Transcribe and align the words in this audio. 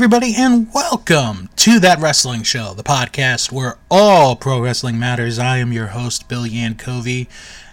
everybody, 0.00 0.34
and 0.34 0.72
welcome 0.72 1.50
to 1.56 1.78
That 1.78 1.98
Wrestling 2.00 2.42
Show, 2.42 2.72
the 2.72 2.82
podcast 2.82 3.52
where 3.52 3.76
all 3.90 4.34
pro 4.34 4.58
wrestling 4.58 4.98
matters. 4.98 5.38
I 5.38 5.58
am 5.58 5.74
your 5.74 5.88
host, 5.88 6.26
Bill 6.26 6.44
Yankovi. 6.44 7.26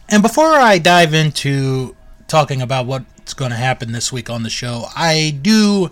And 0.10 0.22
before 0.22 0.52
I 0.52 0.78
dive 0.78 1.14
into 1.14 1.96
talking 2.28 2.62
about 2.62 2.86
what's 2.86 3.34
going 3.34 3.52
to 3.52 3.56
happen 3.58 3.94
this 3.94 4.12
week 4.12 4.30
on 4.30 4.44
the 4.44 4.50
show, 4.50 4.88
I 4.94 5.40
do 5.42 5.90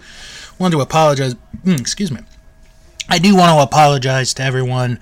want 0.60 0.74
to 0.74 0.82
apologize. 0.82 1.36
mm, 1.64 1.80
Excuse 1.80 2.12
me. 2.12 2.20
I 3.08 3.18
do 3.18 3.34
want 3.34 3.58
to 3.58 3.64
apologize 3.64 4.34
to 4.34 4.44
everyone 4.44 4.98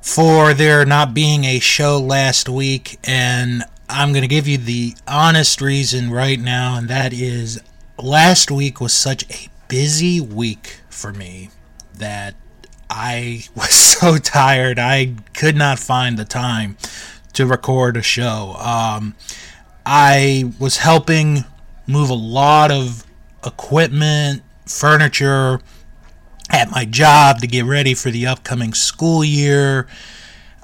for 0.00 0.54
there 0.54 0.86
not 0.86 1.12
being 1.12 1.44
a 1.44 1.58
show 1.58 1.98
last 1.98 2.48
week, 2.48 2.98
and 3.04 3.62
I'm 3.90 4.12
going 4.12 4.22
to 4.22 4.26
give 4.26 4.48
you 4.48 4.56
the 4.56 4.94
honest 5.06 5.60
reason 5.60 6.10
right 6.10 6.40
now, 6.40 6.78
and 6.78 6.88
that 6.88 7.12
is 7.12 7.60
last 7.98 8.50
week 8.50 8.80
was 8.80 8.94
such 8.94 9.30
a 9.30 9.50
busy 9.68 10.20
week 10.20 10.80
for 10.88 11.12
me 11.12 11.50
that 11.94 12.34
I 12.90 13.44
was 13.54 13.70
so 13.70 14.18
tired 14.18 14.78
I 14.78 15.14
could 15.34 15.56
not 15.56 15.78
find 15.78 16.18
the 16.18 16.24
time 16.24 16.76
to 17.34 17.46
record 17.46 17.96
a 17.96 18.02
show. 18.02 18.56
Um, 18.58 19.14
I 19.84 20.52
was 20.58 20.78
helping 20.78 21.44
move 21.86 22.10
a 22.10 22.14
lot 22.14 22.72
of 22.72 23.04
equipment, 23.44 24.42
furniture 24.66 25.60
at 26.50 26.70
my 26.70 26.84
job 26.84 27.38
to 27.38 27.46
get 27.46 27.64
ready 27.64 27.94
for 27.94 28.10
the 28.10 28.26
upcoming 28.26 28.74
school 28.74 29.24
year. 29.24 29.86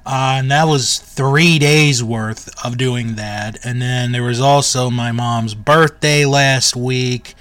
Uh, 0.04 0.36
and 0.38 0.50
that 0.50 0.64
was 0.64 0.98
three 0.98 1.58
days 1.58 2.02
worth 2.02 2.48
of 2.64 2.76
doing 2.76 3.14
that. 3.14 3.64
And 3.64 3.80
then 3.80 4.12
there 4.12 4.24
was 4.24 4.40
also 4.40 4.90
my 4.90 5.12
mom's 5.12 5.54
birthday 5.54 6.24
last 6.24 6.74
week. 6.74 7.34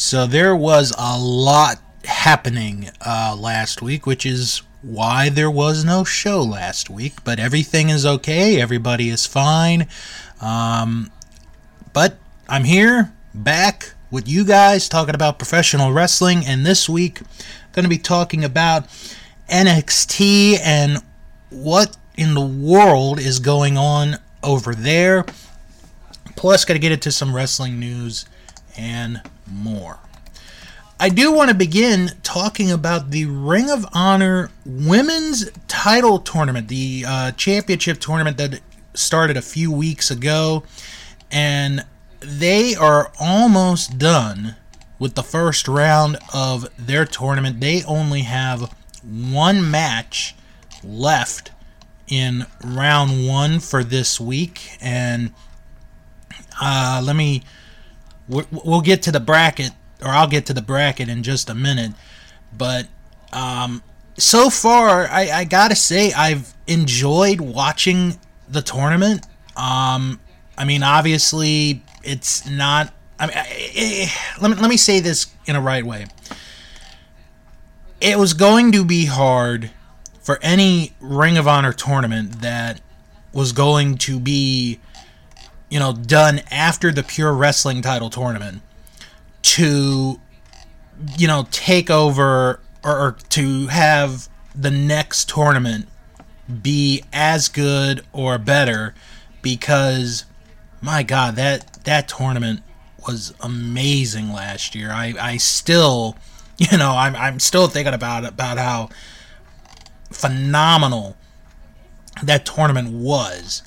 So 0.00 0.28
there 0.28 0.54
was 0.54 0.94
a 0.96 1.18
lot 1.18 1.80
happening 2.04 2.88
uh, 3.04 3.34
last 3.36 3.82
week, 3.82 4.06
which 4.06 4.24
is 4.24 4.62
why 4.80 5.28
there 5.28 5.50
was 5.50 5.84
no 5.84 6.04
show 6.04 6.40
last 6.40 6.88
week. 6.88 7.24
But 7.24 7.40
everything 7.40 7.88
is 7.88 8.06
okay. 8.06 8.60
Everybody 8.60 9.08
is 9.08 9.26
fine. 9.26 9.88
Um, 10.40 11.10
but 11.92 12.16
I'm 12.48 12.62
here, 12.62 13.12
back 13.34 13.92
with 14.08 14.28
you 14.28 14.44
guys, 14.44 14.88
talking 14.88 15.16
about 15.16 15.36
professional 15.36 15.92
wrestling. 15.92 16.46
And 16.46 16.64
this 16.64 16.88
week, 16.88 17.20
I'm 17.20 17.26
going 17.72 17.82
to 17.82 17.88
be 17.88 17.98
talking 17.98 18.44
about 18.44 18.86
NXT 19.50 20.60
and 20.62 21.02
what 21.50 21.96
in 22.16 22.34
the 22.34 22.40
world 22.40 23.18
is 23.18 23.40
going 23.40 23.76
on 23.76 24.18
over 24.44 24.76
there. 24.76 25.26
Plus, 26.36 26.64
got 26.64 26.74
to 26.74 26.78
get 26.78 26.92
into 26.92 27.10
some 27.10 27.34
wrestling 27.34 27.80
news 27.80 28.26
and 28.76 29.22
more. 29.50 29.98
I 31.00 31.10
do 31.10 31.32
want 31.32 31.48
to 31.48 31.54
begin 31.54 32.10
talking 32.24 32.72
about 32.72 33.10
the 33.10 33.26
Ring 33.26 33.70
of 33.70 33.86
Honor 33.92 34.50
Women's 34.66 35.48
Title 35.68 36.18
Tournament, 36.18 36.66
the 36.66 37.04
uh, 37.06 37.30
championship 37.32 38.00
tournament 38.00 38.36
that 38.38 38.60
started 38.94 39.36
a 39.36 39.42
few 39.42 39.70
weeks 39.70 40.10
ago, 40.10 40.64
and 41.30 41.84
they 42.20 42.74
are 42.74 43.12
almost 43.20 43.96
done 43.96 44.56
with 44.98 45.14
the 45.14 45.22
first 45.22 45.68
round 45.68 46.18
of 46.34 46.68
their 46.76 47.04
tournament. 47.04 47.60
They 47.60 47.84
only 47.84 48.22
have 48.22 48.74
one 49.04 49.70
match 49.70 50.34
left 50.82 51.52
in 52.08 52.46
round 52.64 53.28
one 53.28 53.60
for 53.60 53.84
this 53.84 54.18
week, 54.20 54.76
and 54.80 55.32
uh, 56.60 57.00
let 57.04 57.14
me. 57.14 57.44
We'll 58.28 58.82
get 58.82 59.02
to 59.02 59.12
the 59.12 59.20
bracket, 59.20 59.72
or 60.02 60.08
I'll 60.08 60.28
get 60.28 60.46
to 60.46 60.54
the 60.54 60.62
bracket 60.62 61.08
in 61.08 61.22
just 61.22 61.48
a 61.48 61.54
minute. 61.54 61.92
But 62.56 62.88
um, 63.32 63.82
so 64.16 64.50
far, 64.50 65.06
I, 65.08 65.30
I 65.30 65.44
gotta 65.44 65.76
say, 65.76 66.12
I've 66.12 66.54
enjoyed 66.66 67.40
watching 67.40 68.18
the 68.48 68.62
tournament. 68.62 69.26
Um, 69.56 70.20
I 70.56 70.64
mean, 70.64 70.82
obviously, 70.82 71.82
it's 72.02 72.48
not 72.48 72.92
I 73.18 73.26
mean, 73.26 74.08
let 74.40 74.50
me 74.50 74.56
let 74.62 74.70
me 74.70 74.76
say 74.76 75.00
this 75.00 75.26
in 75.46 75.56
a 75.56 75.60
right 75.60 75.84
way. 75.84 76.06
It 78.00 78.16
was 78.16 78.32
going 78.32 78.70
to 78.72 78.84
be 78.84 79.06
hard 79.06 79.70
for 80.20 80.38
any 80.40 80.92
Ring 81.00 81.36
of 81.36 81.48
Honor 81.48 81.72
tournament 81.72 82.42
that 82.42 82.80
was 83.32 83.50
going 83.52 83.98
to 83.98 84.20
be, 84.20 84.78
you 85.68 85.78
know, 85.78 85.92
done 85.92 86.40
after 86.50 86.90
the 86.92 87.02
Pure 87.02 87.34
Wrestling 87.34 87.82
title 87.82 88.10
tournament 88.10 88.62
to, 89.42 90.20
you 91.16 91.26
know, 91.26 91.46
take 91.50 91.90
over 91.90 92.60
or, 92.84 92.98
or 92.98 93.16
to 93.30 93.66
have 93.68 94.28
the 94.54 94.70
next 94.70 95.28
tournament 95.28 95.88
be 96.62 97.02
as 97.12 97.48
good 97.48 98.02
or 98.12 98.38
better 98.38 98.94
because 99.42 100.24
my 100.80 101.02
god 101.02 101.36
that 101.36 101.84
that 101.84 102.08
tournament 102.08 102.62
was 103.06 103.34
amazing 103.40 104.32
last 104.32 104.74
year. 104.74 104.90
I, 104.90 105.14
I 105.20 105.36
still, 105.38 106.16
you 106.58 106.76
know, 106.76 106.92
I'm, 106.92 107.16
I'm 107.16 107.40
still 107.40 107.68
thinking 107.68 107.94
about 107.94 108.24
about 108.24 108.58
how 108.58 108.90
phenomenal 110.10 111.16
that 112.22 112.44
tournament 112.44 112.90
was. 112.90 113.62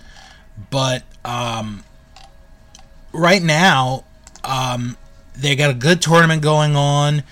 But 0.69 1.03
um, 1.25 1.83
right 3.11 3.41
now, 3.41 4.03
um, 4.43 4.97
they 5.35 5.55
got 5.55 5.69
a 5.71 5.75
good 5.75 6.01
tournament 6.01 6.41
going 6.41 6.75
on. 6.75 7.23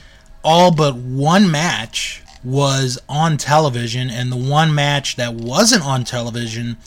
All 0.44 0.74
but 0.74 0.96
one 0.96 1.52
match 1.52 2.24
was 2.44 3.00
on 3.10 3.38
television, 3.38 4.10
and 4.10 4.32
the 4.32 4.38
one 4.38 4.74
match 4.74 5.18
that 5.18 5.34
wasn't 5.34 5.86
on 5.86 6.04
television 6.04 6.78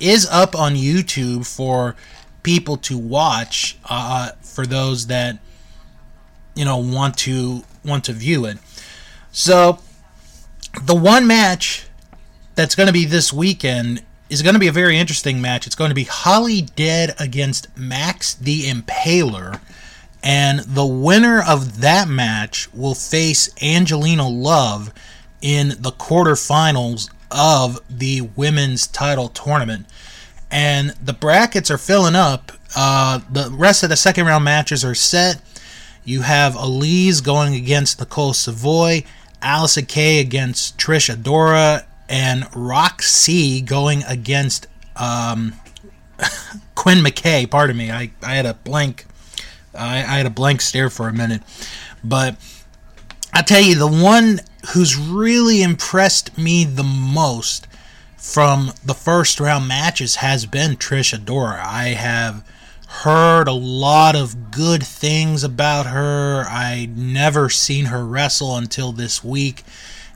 is 0.00 0.26
up 0.30 0.54
on 0.54 0.74
YouTube 0.74 1.46
for 1.46 1.94
people 2.42 2.76
to 2.76 2.98
watch 2.98 3.76
uh, 3.88 4.30
for 4.40 4.66
those 4.66 5.06
that 5.06 5.38
you 6.54 6.64
know 6.64 6.78
want 6.78 7.16
to 7.18 7.62
want 7.84 8.04
to 8.04 8.12
view 8.12 8.46
it. 8.46 8.58
So 9.30 9.78
the 10.82 10.94
one 10.94 11.26
match 11.26 11.86
that's 12.54 12.74
going 12.74 12.86
to 12.86 12.92
be 12.92 13.04
this 13.04 13.32
weekend 13.32 14.02
is 14.32 14.40
going 14.42 14.54
to 14.54 14.60
be 14.60 14.68
a 14.68 14.72
very 14.72 14.96
interesting 14.96 15.42
match. 15.42 15.66
It's 15.66 15.76
going 15.76 15.90
to 15.90 15.94
be 15.94 16.06
Holidead 16.06 17.20
against 17.20 17.76
Max 17.76 18.32
the 18.32 18.62
Impaler. 18.62 19.60
And 20.22 20.60
the 20.60 20.86
winner 20.86 21.42
of 21.42 21.82
that 21.82 22.08
match 22.08 22.72
will 22.72 22.94
face 22.94 23.50
Angelina 23.62 24.26
Love 24.26 24.92
in 25.42 25.70
the 25.80 25.92
quarterfinals 25.92 27.10
of 27.30 27.80
the 27.90 28.22
women's 28.22 28.86
title 28.86 29.28
tournament 29.28 29.86
and 30.50 30.90
the 31.02 31.14
brackets 31.14 31.70
are 31.70 31.78
filling 31.78 32.14
up. 32.14 32.52
Uh, 32.76 33.20
the 33.30 33.50
rest 33.50 33.82
of 33.82 33.88
the 33.88 33.96
second 33.96 34.26
round 34.26 34.44
matches 34.44 34.84
are 34.84 34.94
set. 34.94 35.40
You 36.04 36.22
have 36.22 36.54
Elise 36.54 37.20
going 37.20 37.54
against 37.54 37.98
Nicole 37.98 38.34
Savoy, 38.34 39.04
Allysin 39.42 39.88
Kay 39.88 40.20
against 40.20 40.78
Trish 40.78 41.14
Adora, 41.14 41.84
and 42.12 42.46
Roxy 42.54 43.62
going 43.62 44.04
against 44.04 44.66
um, 44.96 45.54
Quinn 46.74 46.98
McKay. 46.98 47.50
Pardon 47.50 47.76
me, 47.76 47.90
I, 47.90 48.12
I 48.22 48.34
had 48.34 48.44
a 48.44 48.54
blank. 48.54 49.06
I, 49.74 49.96
I 49.96 50.18
had 50.18 50.26
a 50.26 50.30
blank 50.30 50.60
stare 50.60 50.90
for 50.90 51.08
a 51.08 51.12
minute, 51.12 51.42
but 52.04 52.36
I 53.32 53.40
tell 53.40 53.62
you, 53.62 53.76
the 53.76 53.88
one 53.88 54.40
who's 54.74 54.96
really 54.96 55.62
impressed 55.62 56.36
me 56.36 56.64
the 56.64 56.84
most 56.84 57.66
from 58.18 58.72
the 58.84 58.94
first 58.94 59.40
round 59.40 59.66
matches 59.66 60.16
has 60.16 60.44
been 60.44 60.76
Trish 60.76 61.18
Adora. 61.18 61.60
I 61.64 61.88
have 61.88 62.46
heard 62.88 63.48
a 63.48 63.52
lot 63.52 64.14
of 64.14 64.50
good 64.50 64.82
things 64.82 65.42
about 65.42 65.86
her. 65.86 66.44
I 66.46 66.90
never 66.94 67.48
seen 67.48 67.86
her 67.86 68.04
wrestle 68.04 68.54
until 68.56 68.92
this 68.92 69.24
week, 69.24 69.64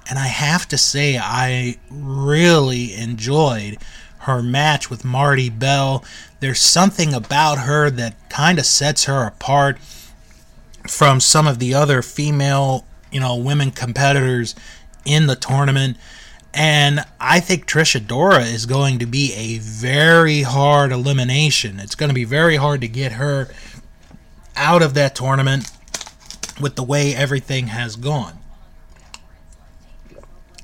and 0.09 0.19
I 0.19 0.27
have 0.27 0.69
to 0.69 0.79
say 0.79 1.19
I 1.19 1.77
really 1.91 2.95
enjoyed 2.95 3.79
her 4.21 4.43
match 4.43 4.91
with 4.91 5.05
Marti 5.05 5.51
Belle. 5.51 6.05
There's 6.41 6.61
something 6.61 7.15
about 7.15 7.59
her 7.59 7.91
that 7.91 8.29
kind 8.29 8.59
of 8.59 8.67
sets 8.67 9.05
her 9.05 9.27
apart 9.27 9.79
from 10.89 11.21
some 11.21 11.47
of 11.47 11.59
the 11.59 11.75
other 11.75 12.03
female, 12.03 12.85
you 13.11 13.21
know, 13.21 13.37
women 13.37 13.71
competitors 13.71 14.55
in 15.05 15.27
the 15.27 15.37
tournament. 15.37 15.97
And 16.55 17.05
I 17.21 17.41
think 17.41 17.67
Trish 17.67 18.01
Adora 18.01 18.43
is 18.43 18.67
going 18.67 18.99
to 19.01 19.07
be 19.07 19.33
a 19.35 19.59
very 19.59 20.43
hard 20.43 20.91
elimination. 20.91 21.79
It's 21.81 21.95
going 21.95 22.09
to 22.09 22.15
be 22.15 22.25
very 22.25 22.57
hard 22.57 22.81
to 22.81 22.89
get 22.89 23.13
her 23.13 23.49
out 24.57 24.83
of 24.83 24.95
that 24.95 25.15
tournament 25.15 25.71
with 26.61 26.77
the 26.77 26.83
way 26.83 27.15
everything 27.15 27.69
has 27.69 27.97
gone. 27.97 28.39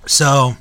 So 0.06 0.54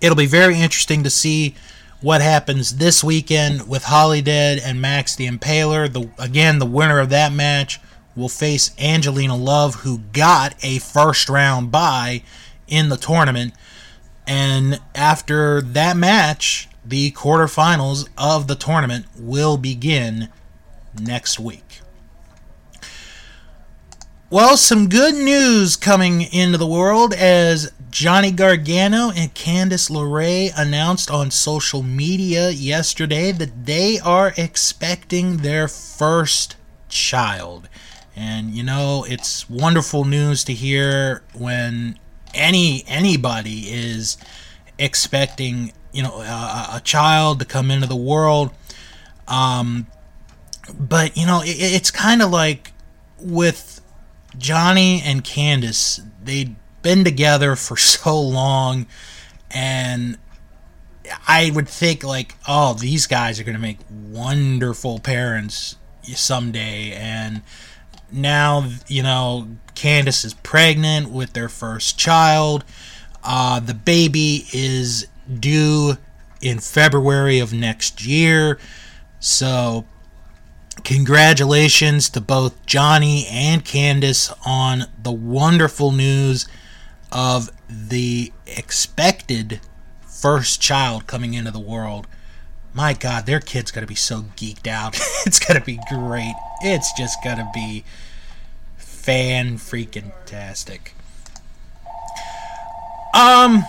it'll 0.00 0.16
be 0.16 0.26
very 0.26 0.58
interesting 0.58 1.02
to 1.04 1.10
see 1.10 1.54
what 2.00 2.20
happens 2.20 2.76
this 2.76 3.04
weekend 3.04 3.68
with 3.68 3.84
Holidead 3.84 4.60
and 4.64 4.80
Max 4.80 5.14
the 5.14 5.28
Impaler. 5.28 5.92
The 5.92 6.10
again, 6.18 6.58
the 6.58 6.66
winner 6.66 6.98
of 6.98 7.10
that 7.10 7.32
match 7.32 7.80
will 8.16 8.28
face 8.28 8.72
Angelina 8.78 9.36
Love, 9.36 9.76
who 9.76 9.98
got 10.12 10.54
a 10.62 10.78
first 10.78 11.28
round 11.28 11.70
bye 11.70 12.22
in 12.66 12.88
the 12.88 12.96
tournament. 12.96 13.54
And 14.26 14.80
after 14.94 15.62
that 15.62 15.96
match, 15.96 16.68
the 16.84 17.12
quarterfinals 17.12 18.08
of 18.18 18.48
the 18.48 18.54
tournament 18.54 19.06
will 19.16 19.56
begin 19.56 20.28
next 21.00 21.38
week. 21.38 21.80
Well, 24.30 24.56
some 24.56 24.88
good 24.88 25.14
news 25.14 25.76
coming 25.76 26.22
into 26.22 26.56
the 26.56 26.66
world 26.66 27.12
as 27.12 27.70
Johnny 27.92 28.30
Gargano 28.30 29.10
and 29.10 29.34
Candice 29.34 29.90
LeRae 29.90 30.50
announced 30.56 31.10
on 31.10 31.30
social 31.30 31.82
media 31.82 32.48
yesterday 32.48 33.32
that 33.32 33.66
they 33.66 34.00
are 34.00 34.32
expecting 34.38 35.38
their 35.38 35.68
first 35.68 36.56
child. 36.88 37.68
And 38.16 38.52
you 38.52 38.62
know, 38.62 39.04
it's 39.06 39.48
wonderful 39.48 40.06
news 40.06 40.42
to 40.44 40.54
hear 40.54 41.22
when 41.34 41.98
any 42.32 42.82
anybody 42.88 43.70
is 43.70 44.16
expecting, 44.78 45.74
you 45.92 46.02
know, 46.02 46.22
a, 46.22 46.68
a 46.76 46.80
child 46.82 47.40
to 47.40 47.44
come 47.44 47.70
into 47.70 47.86
the 47.86 47.94
world. 47.94 48.52
Um, 49.28 49.86
but 50.80 51.14
you 51.14 51.26
know, 51.26 51.42
it, 51.42 51.56
it's 51.58 51.90
kind 51.90 52.22
of 52.22 52.30
like 52.30 52.72
with 53.18 53.82
Johnny 54.38 55.02
and 55.04 55.22
Candice, 55.22 56.02
they'd 56.24 56.56
been 56.82 57.04
together 57.04 57.56
for 57.56 57.76
so 57.76 58.20
long, 58.20 58.86
and 59.50 60.18
I 61.26 61.50
would 61.54 61.68
think 61.68 62.04
like, 62.04 62.34
oh, 62.46 62.74
these 62.74 63.06
guys 63.06 63.40
are 63.40 63.44
gonna 63.44 63.58
make 63.58 63.78
wonderful 63.90 64.98
parents 64.98 65.76
someday, 66.02 66.92
and 66.92 67.42
now 68.10 68.68
you 68.88 69.02
know 69.02 69.48
Candice 69.74 70.24
is 70.24 70.34
pregnant 70.34 71.10
with 71.10 71.32
their 71.32 71.48
first 71.48 71.98
child. 71.98 72.64
Uh, 73.24 73.60
the 73.60 73.74
baby 73.74 74.46
is 74.52 75.06
due 75.38 75.96
in 76.40 76.58
February 76.58 77.38
of 77.38 77.52
next 77.52 78.04
year. 78.04 78.58
So, 79.20 79.86
congratulations 80.82 82.10
to 82.10 82.20
both 82.20 82.66
Johnny 82.66 83.26
and 83.28 83.64
Candice 83.64 84.32
on 84.44 84.86
the 85.00 85.12
wonderful 85.12 85.92
news 85.92 86.46
of 87.12 87.50
the 87.68 88.32
expected 88.46 89.60
first 90.06 90.60
child 90.60 91.06
coming 91.06 91.34
into 91.34 91.50
the 91.50 91.60
world. 91.60 92.06
My 92.74 92.94
God, 92.94 93.26
their 93.26 93.40
kid's 93.40 93.70
gonna 93.70 93.86
be 93.86 93.94
so 93.94 94.22
geeked 94.36 94.66
out. 94.66 94.98
it's 95.26 95.38
gonna 95.38 95.60
be 95.60 95.78
great. 95.88 96.34
It's 96.62 96.92
just 96.94 97.22
gonna 97.22 97.50
be 97.52 97.84
fan 98.76 99.58
freaking 99.58 100.12
tastic. 100.26 100.94
Um, 103.14 103.64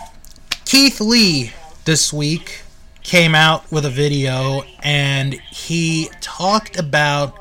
Keith 0.64 1.02
Lee 1.02 1.52
this 1.84 2.14
week 2.14 2.62
came 3.04 3.36
out 3.36 3.70
with 3.70 3.86
a 3.86 3.90
video 3.90 4.64
and 4.82 5.34
he 5.34 6.10
talked 6.22 6.80
about 6.80 7.38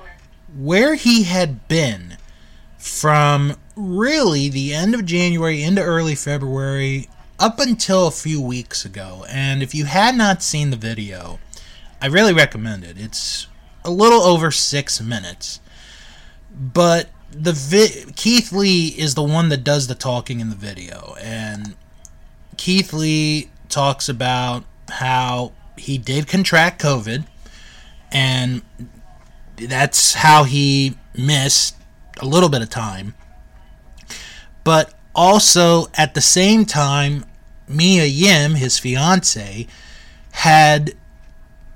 where 0.59 0.97
he 0.97 1.23
had 1.23 1.69
been 1.69 2.17
from 2.77 3.55
really 3.77 4.49
the 4.49 4.75
end 4.75 4.95
of 4.95 5.07
January 5.07 5.63
into 5.63 5.83
early 5.83 6.15
February 6.15 7.09
up 7.39 7.59
until 7.59 8.07
a 8.07 8.13
few 8.13 8.41
weeks 8.41 8.85
ago. 8.85 9.25
And 9.29 9.63
if 9.63 9.75
you 9.75 9.85
had 9.87 10.15
not 10.15 10.43
seen 10.43 10.71
the 10.71 10.77
video, 10.77 11.39
I 12.01 12.07
really 12.07 12.33
recommend 12.33 12.85
it. 12.85 12.97
It's 12.99 13.47
a 13.85 13.91
little 13.91 14.23
over 14.23 14.51
six 14.51 15.01
minutes. 15.01 15.61
But 16.51 17.09
the 17.31 17.53
vi- 17.53 18.13
Keith 18.15 18.53
Lee 18.53 18.89
is 18.89 19.15
the 19.15 19.23
one 19.23 19.49
that 19.49 19.65
does 19.65 19.87
the 19.87 19.95
talking 19.95 20.41
in 20.41 20.51
the 20.51 20.57
video, 20.57 21.17
and 21.21 21.75
Keith 22.57 22.93
Lee 22.93 23.51
talks 23.69 24.09
about 24.09 24.65
how 24.91 25.53
he 25.79 25.97
did 25.97 26.29
contract 26.29 26.83
COVID, 26.83 27.25
and 28.11 28.63
that's 29.57 30.15
how 30.15 30.45
he 30.45 30.97
missed 31.17 31.77
a 32.21 32.27
little 32.27 32.51
bit 32.51 32.61
of 32.61 32.69
time. 32.69 33.15
But 34.65 34.95
also 35.15 35.87
at 35.95 36.15
the 36.15 36.21
same 36.21 36.65
time, 36.65 37.25
Mia 37.69 38.05
Yim, 38.05 38.55
his 38.55 38.79
fiance, 38.79 39.67
had 40.33 40.95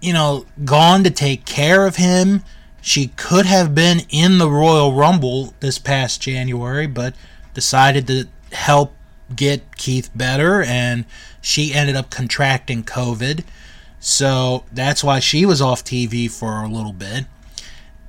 you 0.00 0.12
know 0.12 0.46
gone 0.64 1.04
to 1.04 1.10
take 1.10 1.44
care 1.44 1.86
of 1.86 1.96
him 1.96 2.42
she 2.86 3.08
could 3.08 3.46
have 3.46 3.74
been 3.74 4.02
in 4.10 4.38
the 4.38 4.48
Royal 4.48 4.92
Rumble 4.92 5.54
this 5.58 5.76
past 5.76 6.22
January, 6.22 6.86
but 6.86 7.16
decided 7.52 8.06
to 8.06 8.28
help 8.52 8.94
get 9.34 9.76
Keith 9.76 10.08
better, 10.14 10.62
and 10.62 11.04
she 11.40 11.74
ended 11.74 11.96
up 11.96 12.10
contracting 12.10 12.84
COVID. 12.84 13.42
So 13.98 14.66
that's 14.72 15.02
why 15.02 15.18
she 15.18 15.44
was 15.44 15.60
off 15.60 15.82
TV 15.82 16.30
for 16.30 16.62
a 16.62 16.68
little 16.68 16.92
bit. 16.92 17.24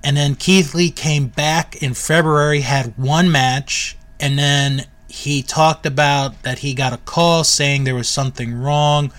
And 0.04 0.16
then 0.16 0.36
Keith 0.36 0.76
Lee 0.76 0.92
came 0.92 1.26
back 1.26 1.82
in 1.82 1.96
February, 1.96 2.62
had 2.62 2.96
one 3.00 3.32
match, 3.32 3.98
and 4.20 4.38
then 4.38 4.86
he 5.10 5.42
talked 5.42 5.86
about 5.86 6.44
that 6.44 6.60
he 6.60 6.74
got 6.74 6.94
a 6.94 6.98
call 6.98 7.44
saying 7.44 7.84
there 7.84 7.96
was 7.96 8.10
something 8.10 8.54
wrong 8.54 9.12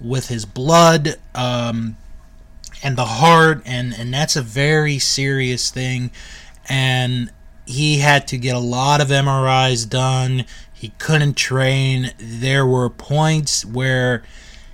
with 0.00 0.28
his 0.28 0.44
blood. 0.44 1.16
Um, 1.34 1.96
and 2.82 2.96
the 2.96 3.04
heart 3.04 3.62
and 3.64 3.94
and 3.94 4.12
that's 4.12 4.36
a 4.36 4.42
very 4.42 4.98
serious 4.98 5.70
thing 5.70 6.10
and 6.68 7.30
he 7.64 7.98
had 7.98 8.26
to 8.28 8.36
get 8.36 8.54
a 8.54 8.60
lot 8.60 9.00
of 9.00 9.08
MRIs 9.08 9.88
done 9.88 10.44
he 10.72 10.88
couldn't 10.98 11.34
train 11.34 12.10
there 12.18 12.66
were 12.66 12.90
points 12.90 13.64
where 13.64 14.22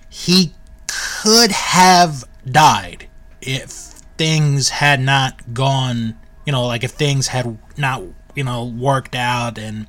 he 0.09 0.53
could 0.87 1.53
have 1.53 2.25
died 2.51 3.07
if 3.43 3.71
things 4.17 4.71
had 4.71 5.01
not 5.01 5.53
gone 5.53 6.19
you 6.47 6.53
know 6.53 6.67
like 6.67 6.83
if 6.83 6.93
things 6.93 7.29
had 7.29 7.59
not 7.77 8.03
you 8.39 8.45
know 8.45 8.65
worked 8.65 9.15
out 9.15 9.59
and 9.59 9.87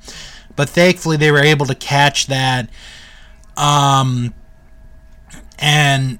but 0.56 0.68
thankfully 0.68 1.16
they 1.16 1.30
were 1.30 1.42
able 1.42 1.64
to 1.64 1.74
catch 1.74 2.26
that 2.26 2.68
um 3.56 4.34
and 5.58 6.18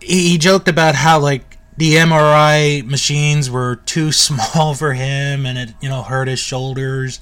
he 0.00 0.38
joked 0.38 0.68
about 0.68 0.94
how 0.94 1.18
like 1.18 1.58
the 1.76 1.94
MRI 1.94 2.84
machines 2.84 3.50
were 3.50 3.76
too 3.76 4.12
small 4.26 4.74
for 4.74 4.92
him 4.92 5.46
and 5.46 5.58
it 5.58 5.74
you 5.80 5.88
know 5.88 6.02
hurt 6.02 6.28
his 6.28 6.38
shoulders. 6.38 7.20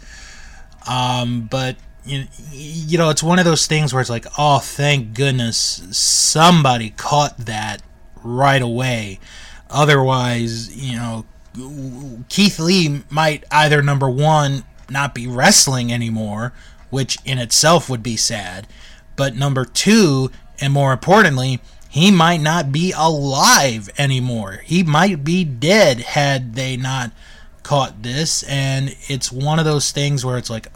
Um, 0.89 1.47
but 1.51 1.77
you, 2.05 2.25
you 2.51 2.99
know 2.99 3.11
it's 3.11 3.23
one 3.23 3.39
of 3.39 3.45
those 3.45 3.67
things 3.67 3.93
where 3.93 4.01
it's 4.01 4.11
like 4.11 4.27
oh 4.37 4.59
thank 4.59 5.15
goodness 5.15 5.87
somebody 5.91 6.91
caught 6.91 7.39
that 7.39 7.83
right 8.23 8.63
away. 8.63 9.21
Otherwise, 9.71 10.77
you 10.77 10.97
know, 10.97 11.25
Keith 12.29 12.59
Lee 12.59 13.03
might 13.11 13.45
either 13.51 13.83
number 13.83 14.09
one 14.09 14.65
not 14.89 15.15
be 15.15 15.27
wrestling 15.27 15.93
anymore, 15.93 16.53
which 16.91 17.19
in 17.25 17.39
itself 17.39 17.89
would 17.89 18.03
be 18.03 18.17
sad, 18.17 18.67
but 19.17 19.35
number 19.35 19.65
two, 19.65 20.31
and 20.61 20.73
more 20.73 20.93
importantly, 20.93 21.61
he 21.89 22.11
might 22.11 22.41
not 22.41 22.73
be 22.73 22.93
alive 22.97 23.91
anymore. 23.99 24.63
He 24.65 24.83
might 24.83 25.25
be 25.25 25.45
dead 25.45 26.01
had 26.01 26.55
they 26.55 26.77
not 26.77 27.13
caught 27.63 28.03
this. 28.03 28.43
And 28.45 28.97
it's 29.09 29.31
one 29.31 29.59
of 29.59 29.67
those 29.67 29.93
things 29.93 30.25
where 30.25 30.39
it's 30.39 30.49
like, 30.49 30.69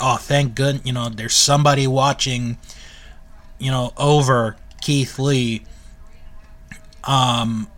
oh, 0.00 0.16
thank 0.16 0.56
good, 0.56 0.84
you 0.84 0.92
know, 0.92 1.08
there's 1.08 1.36
somebody 1.36 1.86
watching, 1.86 2.58
you 3.58 3.70
know, 3.70 3.92
over 3.96 4.56
Keith 4.80 5.20
Lee. 5.20 5.62
Um, 7.04 7.68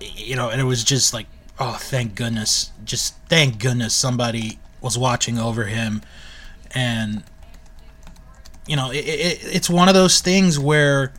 you 0.00 0.36
know, 0.36 0.50
and 0.50 0.60
it 0.60 0.64
was 0.64 0.82
just 0.84 1.12
like, 1.12 1.26
oh, 1.58 1.76
thank 1.80 2.14
goodness, 2.14 2.72
just 2.84 3.16
thank 3.28 3.58
goodness 3.58 3.94
somebody 3.94 4.58
was 4.80 4.96
watching 4.96 5.38
over 5.38 5.64
him, 5.64 6.02
and 6.74 7.22
you 8.66 8.76
know, 8.76 8.90
it, 8.90 9.04
it, 9.04 9.38
it's 9.42 9.68
one 9.68 9.88
of 9.88 9.94
those 9.94 10.20
things 10.20 10.58
where, 10.58 11.12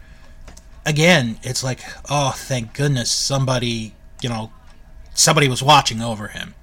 again, 0.85 1.37
it's 1.43 1.63
like, 1.63 1.81
oh, 2.09 2.31
thank 2.35 2.73
goodness 2.73 3.11
somebody, 3.11 3.93
you 4.21 4.29
know, 4.29 4.51
somebody 5.13 5.49
was 5.49 5.61
watching 5.61 6.01
over 6.01 6.29
him. 6.29 6.53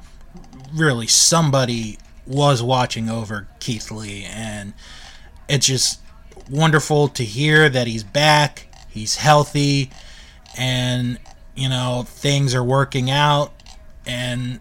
Really, 0.74 1.06
somebody 1.06 1.98
was 2.26 2.62
watching 2.62 3.08
over 3.08 3.48
Keith 3.60 3.90
Lee, 3.90 4.24
and 4.24 4.72
it's 5.48 5.66
just 5.66 6.00
wonderful 6.50 7.08
to 7.08 7.24
hear 7.24 7.68
that 7.68 7.86
he's 7.86 8.04
back, 8.04 8.68
he's 8.88 9.16
healthy, 9.16 9.90
and 10.56 11.18
you 11.58 11.68
know 11.68 12.04
things 12.06 12.54
are 12.54 12.62
working 12.62 13.10
out, 13.10 13.52
and 14.06 14.60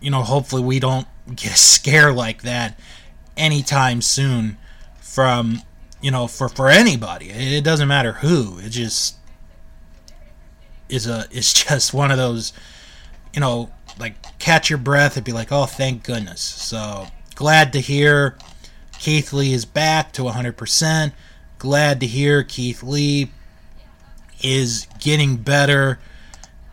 you 0.00 0.10
know 0.10 0.22
hopefully 0.22 0.62
we 0.62 0.78
don't 0.78 1.06
get 1.34 1.52
a 1.52 1.56
scare 1.56 2.12
like 2.12 2.42
that 2.42 2.78
anytime 3.36 4.00
soon 4.00 4.56
from 5.00 5.60
you 6.00 6.10
know 6.10 6.26
for 6.26 6.48
for 6.48 6.68
anybody. 6.68 7.30
It 7.30 7.64
doesn't 7.64 7.88
matter 7.88 8.12
who. 8.12 8.58
It 8.60 8.70
just 8.70 9.16
is 10.88 11.06
a 11.06 11.26
it's 11.30 11.52
just 11.52 11.92
one 11.92 12.10
of 12.10 12.16
those 12.16 12.52
you 13.34 13.40
know 13.40 13.70
like 13.98 14.38
catch 14.38 14.70
your 14.70 14.78
breath 14.78 15.16
and 15.16 15.24
be 15.24 15.32
like, 15.32 15.50
oh, 15.50 15.66
thank 15.66 16.04
goodness. 16.04 16.40
So 16.40 17.06
glad 17.34 17.72
to 17.72 17.80
hear 17.80 18.36
Keith 18.98 19.32
Lee 19.32 19.52
is 19.52 19.64
back 19.64 20.12
to 20.12 20.22
100%. 20.22 21.12
Glad 21.58 22.00
to 22.00 22.06
hear 22.06 22.42
Keith 22.42 22.82
Lee 22.82 23.30
is 24.42 24.86
getting 25.00 25.36
better. 25.36 25.98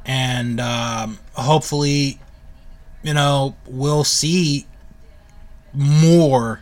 And 0.06 0.60
um, 0.60 1.20
hopefully, 1.34 2.20
you 3.02 3.14
know, 3.14 3.56
we'll 3.66 4.04
see 4.04 4.66
more 5.74 6.62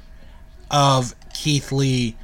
of 0.70 1.16
Keith 1.34 1.72
Lee 1.72 2.16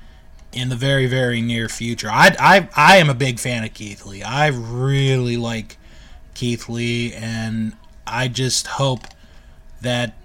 in 0.53 0.69
the 0.69 0.75
very, 0.75 1.07
very 1.07 1.41
near 1.41 1.69
future. 1.69 2.09
I, 2.09 2.36
I, 2.39 2.69
I 2.75 2.97
am 2.97 3.09
a 3.09 3.13
big 3.13 3.39
fan 3.39 3.63
of 3.63 3.74
Keith 3.74 4.05
Lee. 4.05 4.24
I 4.24 4.47
really 4.47 5.38
like 5.38 5.77
Keith 6.33 6.69
Lee, 6.69 7.13
and 7.13 7.74
I 8.05 8.27
just 8.27 8.67
hope 8.67 9.01
that 9.81 10.15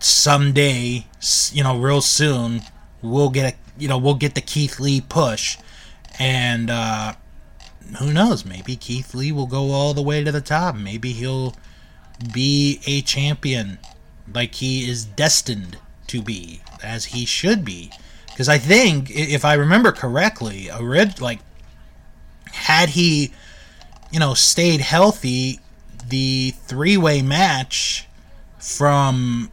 someday, 0.00 1.06
you 1.52 1.62
know, 1.62 1.78
real 1.78 2.00
soon, 2.00 2.62
we'll 3.02 3.30
get 3.30 3.54
a, 3.54 3.56
you 3.78 3.88
know, 3.88 3.98
we'll 3.98 4.14
get 4.14 4.34
the 4.34 4.40
Keith 4.40 4.80
Lee 4.80 5.00
push, 5.00 5.56
and 6.18 6.70
uh, 6.70 7.14
who 7.96 8.12
knows? 8.12 8.44
Maybe 8.44 8.76
Keith 8.76 9.14
Lee 9.14 9.32
will 9.32 9.46
go 9.46 9.70
all 9.70 9.94
the 9.94 10.02
way 10.02 10.22
to 10.22 10.32
the 10.32 10.40
top. 10.40 10.74
Maybe 10.74 11.12
he'll 11.12 11.54
be 12.32 12.80
a 12.86 13.00
champion 13.02 13.78
like 14.32 14.56
he 14.56 14.88
is 14.88 15.04
destined 15.04 15.78
to 16.08 16.22
be, 16.22 16.60
as 16.82 17.06
he 17.06 17.24
should 17.24 17.64
be. 17.64 17.90
Because 18.26 18.48
I 18.48 18.58
think, 18.58 19.10
if 19.10 19.44
I 19.44 19.54
remember 19.54 19.92
correctly, 19.92 20.68
a 20.68 20.80
like 21.20 21.40
had 22.52 22.90
he, 22.90 23.32
you 24.10 24.20
know, 24.20 24.34
stayed 24.34 24.80
healthy, 24.80 25.60
the 26.08 26.52
three-way 26.66 27.22
match 27.22 28.06
from 28.58 29.50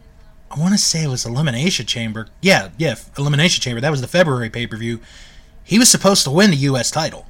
I 0.55 0.59
want 0.59 0.73
to 0.73 0.77
say 0.77 1.03
it 1.03 1.09
was 1.09 1.25
Elimination 1.25 1.85
Chamber. 1.85 2.27
Yeah, 2.41 2.69
yeah, 2.77 2.95
Elimination 3.17 3.61
Chamber. 3.61 3.81
That 3.81 3.91
was 3.91 4.01
the 4.01 4.07
February 4.07 4.49
pay-per-view. 4.49 5.01
He 5.63 5.77
was 5.77 5.89
supposed 5.89 6.23
to 6.23 6.31
win 6.31 6.51
the 6.51 6.57
U.S. 6.57 6.91
title, 6.91 7.25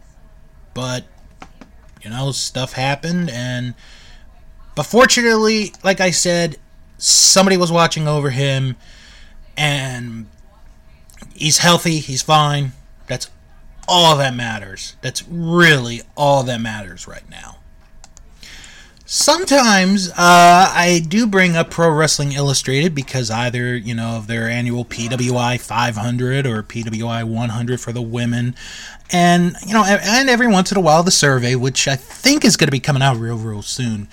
but 0.75 1.05
you 2.03 2.12
know, 2.12 2.32
stuff 2.32 2.74
happened, 2.74 3.32
and 3.32 3.74
but 4.75 4.84
fortunately, 4.84 5.74
like 5.84 6.00
I 6.00 6.12
said, 6.12 6.58
somebody 7.00 7.58
was 7.58 7.72
watching 7.72 8.08
over 8.08 8.29
him, 8.29 8.75
and 9.58 10.27
he's 11.34 11.58
healthy. 11.58 11.98
He's 11.98 12.22
fine. 12.22 12.74
That's 13.08 13.32
all 13.88 14.17
that 14.17 14.36
matters. 14.36 14.96
That's 15.01 15.27
really 15.27 16.01
all 16.15 16.44
that 16.44 16.62
matters 16.62 17.08
right 17.08 17.27
now. 17.27 17.58
Sometimes 19.07 20.09
uh, 20.09 20.13
I 20.17 21.00
do 21.07 21.27
bring 21.27 21.55
up 21.55 21.69
Pro 21.69 21.91
Wrestling 21.91 22.31
Illustrated 22.31 22.95
because 22.95 23.29
either, 23.29 23.77
you 23.77 23.93
know, 23.93 24.17
of 24.17 24.25
their 24.25 24.50
annual 24.50 24.83
PWI 24.83 25.62
500 25.62 26.47
or 26.47 26.63
PWI 26.63 27.24
100 27.24 27.79
for 27.79 27.91
the 27.91 28.01
women. 28.01 28.55
And, 29.12 29.55
you 29.63 29.75
know, 29.75 29.83
and 29.83 30.27
every 30.27 30.47
once 30.47 30.71
in 30.71 30.77
a 30.79 30.81
while 30.81 31.03
the 31.03 31.12
survey, 31.12 31.53
which 31.53 31.88
I 31.88 31.95
think 31.95 32.43
is 32.43 32.57
going 32.57 32.65
to 32.65 32.71
be 32.71 32.79
coming 32.79 33.03
out 33.03 33.17
real, 33.17 33.38
real 33.38 33.62
soon. 33.62 34.07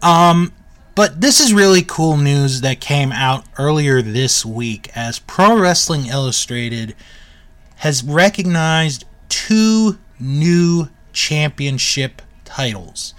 Um, 0.00 0.54
but 0.94 1.20
this 1.20 1.38
is 1.38 1.52
really 1.52 1.82
cool 1.82 2.16
news 2.16 2.62
that 2.62 2.80
came 2.80 3.12
out 3.12 3.44
earlier 3.58 4.00
this 4.00 4.46
week 4.46 4.90
as 4.96 5.18
Pro 5.18 5.58
Wrestling 5.58 6.06
Illustrated 6.06 6.96
has 7.76 8.02
recognized 8.02 9.04
two 9.28 9.98
new 10.18 10.88
championship 11.12 12.22
titles 12.46 13.12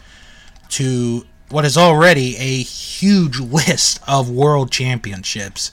to 0.71 1.25
what 1.49 1.65
is 1.65 1.77
already 1.77 2.35
a 2.37 2.63
huge 2.63 3.39
list 3.39 3.99
of 4.07 4.29
world 4.29 4.71
championships. 4.71 5.71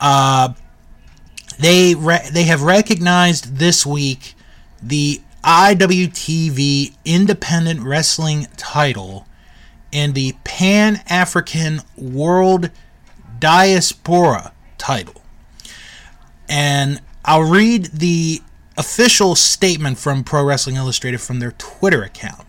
Uh, 0.00 0.54
they 1.58 1.94
re- 1.94 2.28
they 2.32 2.44
have 2.44 2.62
recognized 2.62 3.56
this 3.56 3.84
week 3.84 4.34
the 4.82 5.20
IWTV 5.44 6.94
Independent 7.04 7.80
Wrestling 7.80 8.46
title 8.56 9.26
and 9.92 10.14
the 10.14 10.34
Pan 10.44 11.02
African 11.08 11.80
World 11.96 12.70
Diaspora 13.38 14.52
title. 14.78 15.22
And 16.48 17.00
I'll 17.24 17.42
read 17.42 17.86
the 17.86 18.40
official 18.76 19.34
statement 19.34 19.98
from 19.98 20.24
Pro 20.24 20.44
Wrestling 20.44 20.76
Illustrated 20.76 21.20
from 21.20 21.38
their 21.38 21.52
Twitter 21.52 22.02
account. 22.02 22.46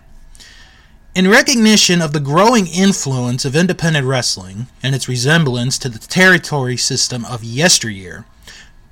In 1.14 1.30
recognition 1.30 2.02
of 2.02 2.14
the 2.14 2.22
growing 2.22 2.68
influence 2.68 3.44
of 3.44 3.54
independent 3.54 4.08
wrestling 4.08 4.68
and 4.82 4.96
its 4.96 5.10
resemblance 5.10 5.78
to 5.80 5.90
the 5.90 6.00
territory 6.00 6.78
system 6.78 7.26
of 7.26 7.44
yesteryear, 7.44 8.24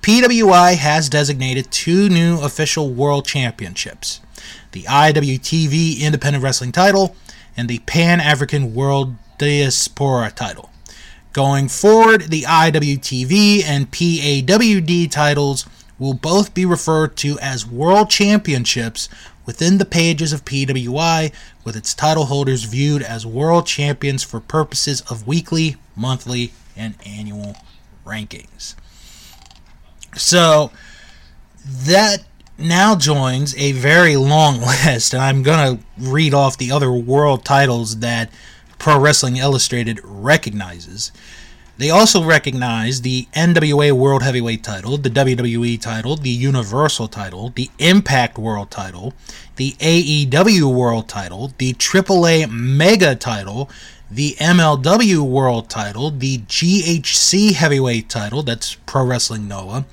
PWI 0.02 0.76
has 0.76 1.08
designated 1.08 1.72
two 1.72 2.10
new 2.10 2.42
official 2.42 2.90
world 2.90 3.26
championships 3.26 4.20
the 4.74 4.84
IWTV 4.84 6.02
Independent 6.02 6.44
Wrestling 6.44 6.74
title 6.74 7.16
and 7.56 7.70
the 7.70 7.80
Pan 7.80 8.20
African 8.20 8.74
World 8.76 9.16
Diaspora 9.38 10.32
title. 10.32 10.70
Going 11.32 11.70
forward, 11.70 12.24
the 12.24 12.42
IWTV 12.42 13.64
and 13.64 13.90
PAWD 13.92 15.10
titles 15.10 15.66
will 16.00 16.14
both 16.14 16.54
be 16.54 16.66
referred 16.66 17.16
to 17.18 17.38
as 17.40 17.66
World 17.66 18.10
Championships 18.10 19.10
within 19.46 19.78
the 19.80 19.86
pages 19.86 20.32
of 20.32 20.46
PWI, 20.46 21.34
with 21.64 21.76
its 21.76 21.94
title 21.94 22.26
holders 22.26 22.64
viewed 22.64 23.02
as 23.02 23.26
world 23.26 23.66
champions 23.66 24.24
for 24.24 24.40
purposes 24.40 25.02
of 25.10 25.28
weekly, 25.28 25.76
monthly, 25.96 26.54
and 26.76 26.96
annual 27.06 27.56
rankings. 28.06 28.76
So 30.16 30.72
that 31.66 32.24
now 32.60 32.96
joins 32.96 33.56
a 33.56 33.72
very 33.72 34.16
long 34.18 34.60
list, 34.86 35.14
and 35.14 35.22
I'm 35.24 35.42
going 35.42 35.78
to 35.78 35.84
read 35.98 36.34
off 36.34 36.58
the 36.58 36.72
other 36.72 36.92
world 36.92 37.44
titles 37.44 38.00
that 38.00 38.32
Pro 38.78 39.00
Wrestling 39.00 39.38
Illustrated 39.38 40.00
recognizes. 40.04 41.12
They 41.80 41.92
also 41.92 42.22
recognize 42.22 43.04
the 43.04 43.30
NWA 43.34 43.94
World 43.94 44.22
Heavyweight 44.22 44.66
title, 44.66 44.98
the 44.98 45.10
WWE 45.10 45.80
title, 45.80 46.18
the 46.18 46.30
Universal 46.30 47.08
title, 47.08 47.54
the 47.56 47.70
Impact 47.80 48.38
World 48.38 48.70
title, 48.70 49.14
the 49.56 49.72
AEW 49.80 50.76
World 50.76 51.08
title, 51.08 51.54
the 51.58 51.72
AAA 51.72 52.52
Mega 52.52 53.16
title, 53.16 53.70
the 54.12 54.36
MLW 54.42 55.22
World 55.22 55.70
title, 55.70 56.12
the 56.12 56.40
GHC 56.40 57.54
Heavyweight 57.54 58.10
title, 58.10 58.44
that's 58.44 58.76
Pro 58.86 59.06
Wrestling 59.06 59.48
Noah, 59.48 59.86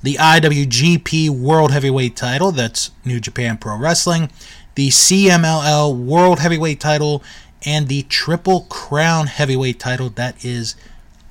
the 0.00 0.14
IWGP 0.14 1.28
World 1.28 1.72
Heavyweight 1.72 2.14
title, 2.14 2.52
that's 2.52 2.92
New 3.04 3.18
Japan 3.18 3.58
Pro 3.58 3.76
Wrestling, 3.76 4.30
the 4.76 4.90
CMLL 4.90 5.92
World 5.92 6.38
Heavyweight 6.38 6.78
title, 6.78 7.20
and 7.66 7.88
the 7.88 8.04
Triple 8.04 8.60
Crown 8.68 9.26
Heavyweight 9.26 9.80
title, 9.80 10.08
that 10.10 10.44
is 10.44 10.76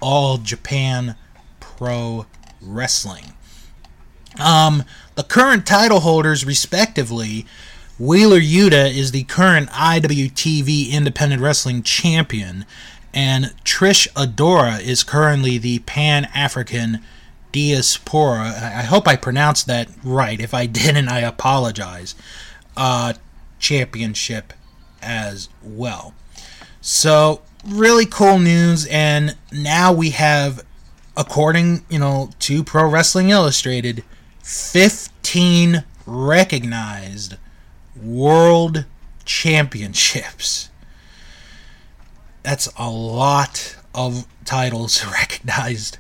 all 0.02 0.38
Japan 0.38 1.16
Pro 1.60 2.26
Wrestling. 2.62 3.34
Um, 4.40 4.84
the 5.16 5.24
current 5.24 5.66
title 5.66 6.02
holders, 6.02 6.46
respectively, 6.46 7.46
Wheeler 8.00 8.40
Yuta 8.40 8.94
is 8.94 9.12
the 9.12 9.24
current 9.24 9.70
IWTV 9.70 10.90
Independent 10.90 11.42
Wrestling 11.42 11.84
Champion, 11.84 12.66
and 13.14 13.54
Trish 13.64 14.08
Adora 14.14 14.82
is 14.82 15.04
currently 15.04 15.58
the 15.58 15.80
Pan 15.80 16.26
African 16.34 17.00
Diaspora. 17.52 18.54
I 18.78 18.84
hope 18.84 19.08
I 19.08 19.16
pronounced 19.16 19.68
that 19.68 19.90
right. 20.04 20.40
If 20.40 20.54
I 20.54 20.66
didn't, 20.68 21.10
I 21.10 21.20
apologize. 21.20 22.16
Uh, 22.76 23.14
championship 23.60 24.54
as 25.02 25.50
well. 25.62 26.14
So 26.80 27.42
really 27.68 28.06
cool 28.06 28.40
news 28.40 28.86
and 28.88 29.36
now 29.52 29.94
we 29.94 30.10
have 30.12 30.66
according 31.16 31.86
you 31.90 32.00
know 32.00 32.30
to 32.40 32.64
pro 32.64 32.88
wrestling 32.88 33.30
illustrated 33.30 34.04
15 34.44 35.84
recognized 36.06 37.36
world 38.02 38.86
championships. 39.26 40.70
That's 42.44 42.68
a 42.78 42.90
lot 42.90 43.78
of 43.94 44.26
titles 44.46 45.06
recognized 45.12 46.00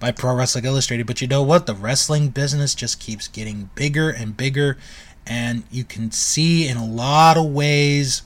by 0.00 0.10
pro 0.10 0.34
wrestling 0.34 0.64
illustrated 0.64 1.06
but 1.06 1.20
you 1.20 1.28
know 1.28 1.42
what? 1.42 1.66
The 1.66 1.74
wrestling 1.74 2.30
business 2.30 2.74
just 2.74 2.98
keeps 2.98 3.28
getting 3.28 3.70
bigger 3.74 4.10
and 4.10 4.36
bigger 4.36 4.78
and 5.26 5.64
you 5.70 5.84
can 5.84 6.10
see 6.10 6.66
in 6.66 6.76
a 6.76 6.84
lot 6.84 7.36
of 7.36 7.46
ways 7.46 8.22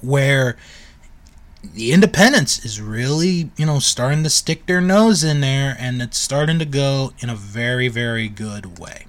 where 0.00 0.56
the 1.62 1.92
independence 1.92 2.64
is 2.64 2.80
really, 2.80 3.50
you 3.56 3.66
know, 3.66 3.78
starting 3.78 4.22
to 4.22 4.30
stick 4.30 4.66
their 4.66 4.80
nose 4.80 5.24
in 5.24 5.40
there 5.40 5.76
and 5.78 6.00
it's 6.00 6.18
starting 6.18 6.58
to 6.58 6.64
go 6.64 7.12
in 7.18 7.28
a 7.28 7.34
very, 7.34 7.88
very 7.88 8.28
good 8.28 8.78
way. 8.78 9.06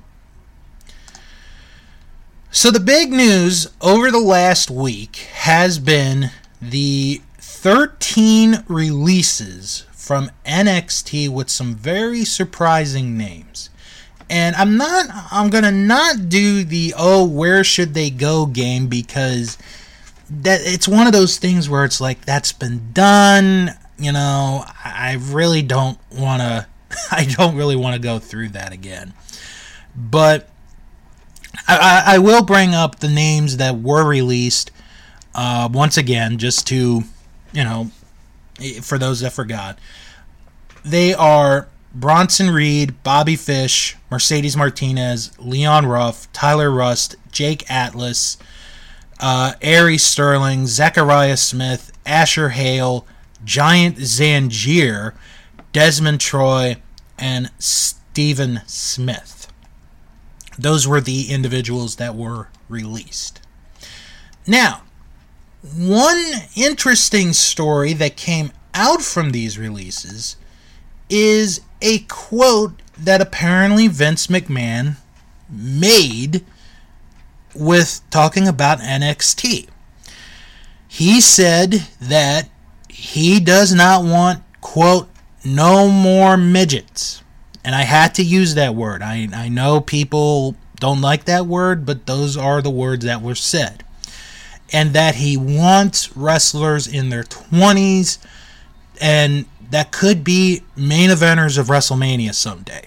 So, 2.51 2.71
the 2.71 2.79
big 2.79 3.11
news 3.11 3.67
over 3.79 4.09
the 4.09 4.19
last 4.19 4.71
week 4.71 5.17
has 5.33 5.77
been 5.77 6.31
the 6.59 7.21
13 7.37 8.63
releases 8.67 9.85
from 9.91 10.31
NXT 10.45 11.29
with 11.29 11.49
some 11.49 11.75
very 11.75 12.25
surprising 12.25 13.15
names. 13.15 13.69
And 14.29 14.55
I'm 14.55 14.77
not 14.77 15.05
I'm 15.31 15.49
going 15.49 15.63
to 15.63 15.71
not 15.71 16.29
do 16.29 16.63
the 16.63 16.93
oh 16.97 17.25
where 17.25 17.63
should 17.63 17.93
they 17.93 18.09
go 18.09 18.45
game 18.45 18.87
because 18.87 19.57
that 20.29 20.61
it's 20.63 20.87
one 20.87 21.07
of 21.07 21.13
those 21.13 21.37
things 21.37 21.69
where 21.69 21.85
it's 21.85 21.99
like 21.99 22.25
that's 22.25 22.51
been 22.51 22.91
done, 22.93 23.71
you 23.97 24.11
know, 24.11 24.65
I 24.83 25.17
really 25.19 25.61
don't 25.61 25.97
want 26.11 26.41
to 26.41 26.67
I 27.11 27.25
don't 27.25 27.55
really 27.55 27.75
want 27.75 27.95
to 27.95 28.01
go 28.01 28.19
through 28.19 28.49
that 28.49 28.71
again. 28.71 29.13
But 29.95 30.49
I, 31.67 32.03
I, 32.05 32.17
will 32.19 32.43
bring 32.43 32.73
up 32.73 32.99
the 32.99 33.09
names 33.09 33.57
that 33.57 33.79
were 33.79 34.07
released 34.07 34.71
uh, 35.35 35.67
once 35.71 35.97
again, 35.97 36.37
just 36.37 36.67
to, 36.67 37.03
you 37.51 37.63
know, 37.63 37.91
for 38.81 38.97
those 38.97 39.19
that 39.21 39.33
forgot. 39.33 39.77
They 40.85 41.13
are 41.13 41.67
Bronson 41.93 42.51
Reed, 42.51 43.03
Bobby 43.03 43.35
Fish, 43.35 43.97
Mercedes 44.09 44.55
Martinez, 44.55 45.37
Leon 45.39 45.85
Ruff, 45.85 46.31
Tyler 46.33 46.71
Rust, 46.71 47.15
Jake 47.31 47.69
Atlas, 47.69 48.37
uh, 49.19 49.53
Aries 49.61 50.03
Sterling, 50.03 50.67
Zechariah 50.67 51.37
Smith, 51.37 51.91
Asher 52.05 52.49
Hale, 52.49 53.05
Giant 53.43 53.97
Zanjeer, 53.97 55.13
Desmond 55.71 56.19
Troy, 56.19 56.77
and 57.17 57.51
Stephen 57.59 58.61
Smith. 58.65 59.51
Those 60.57 60.87
were 60.87 61.01
the 61.01 61.31
individuals 61.31 61.97
that 61.97 62.15
were 62.15 62.49
released. 62.67 63.41
Now, 64.45 64.83
one 65.75 66.23
interesting 66.55 67.33
story 67.33 67.93
that 67.93 68.17
came 68.17 68.51
out 68.73 69.01
from 69.01 69.31
these 69.31 69.57
releases 69.57 70.37
is 71.09 71.61
a 71.81 71.99
quote 71.99 72.81
that 72.97 73.21
apparently 73.21 73.87
Vince 73.87 74.27
McMahon 74.27 74.97
made 75.49 76.45
with 77.55 78.01
talking 78.09 78.47
about 78.47 78.79
NXT. 78.79 79.67
He 80.87 81.21
said 81.21 81.87
that 82.01 82.49
he 82.89 83.39
does 83.39 83.73
not 83.73 84.03
want, 84.03 84.43
quote, 84.61 85.09
no 85.45 85.87
more 85.87 86.35
midgets. 86.37 87.23
And 87.63 87.75
I 87.75 87.83
had 87.83 88.15
to 88.15 88.23
use 88.23 88.55
that 88.55 88.75
word. 88.75 89.01
I, 89.01 89.27
I 89.33 89.49
know 89.49 89.81
people 89.81 90.55
don't 90.79 91.01
like 91.01 91.25
that 91.25 91.45
word, 91.45 91.85
but 91.85 92.05
those 92.05 92.35
are 92.37 92.61
the 92.61 92.69
words 92.69 93.05
that 93.05 93.21
were 93.21 93.35
said. 93.35 93.83
And 94.71 94.93
that 94.93 95.15
he 95.15 95.37
wants 95.37 96.15
wrestlers 96.15 96.87
in 96.87 97.09
their 97.09 97.23
20s 97.23 98.17
and 98.99 99.45
that 99.71 99.91
could 99.91 100.23
be 100.23 100.63
main 100.75 101.09
eventers 101.09 101.57
of 101.57 101.67
WrestleMania 101.67 102.33
someday. 102.33 102.85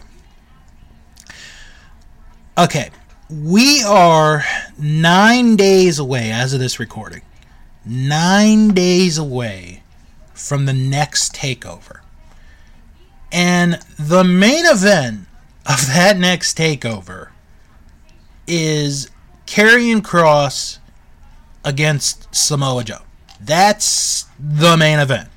Okay, 2.58 2.90
we 3.30 3.82
are 3.82 4.44
nine 4.78 5.56
days 5.56 5.98
away 5.98 6.30
as 6.30 6.52
of 6.52 6.60
this 6.60 6.78
recording. 6.78 7.22
Nine 7.84 8.68
days 8.68 9.18
away 9.18 9.82
from 10.34 10.66
the 10.66 10.72
next 10.72 11.34
takeover. 11.34 12.00
And 13.30 13.80
the 13.98 14.24
main 14.24 14.66
event 14.66 15.26
of 15.66 15.86
that 15.86 16.18
next 16.18 16.58
takeover 16.58 17.30
is 18.46 19.10
Karrion 19.46 20.00
Kross 20.00 20.78
against 21.64 22.34
Samoa 22.34 22.84
Joe. 22.84 23.02
That's 23.40 24.26
the 24.38 24.76
main 24.76 24.98
event 24.98 25.28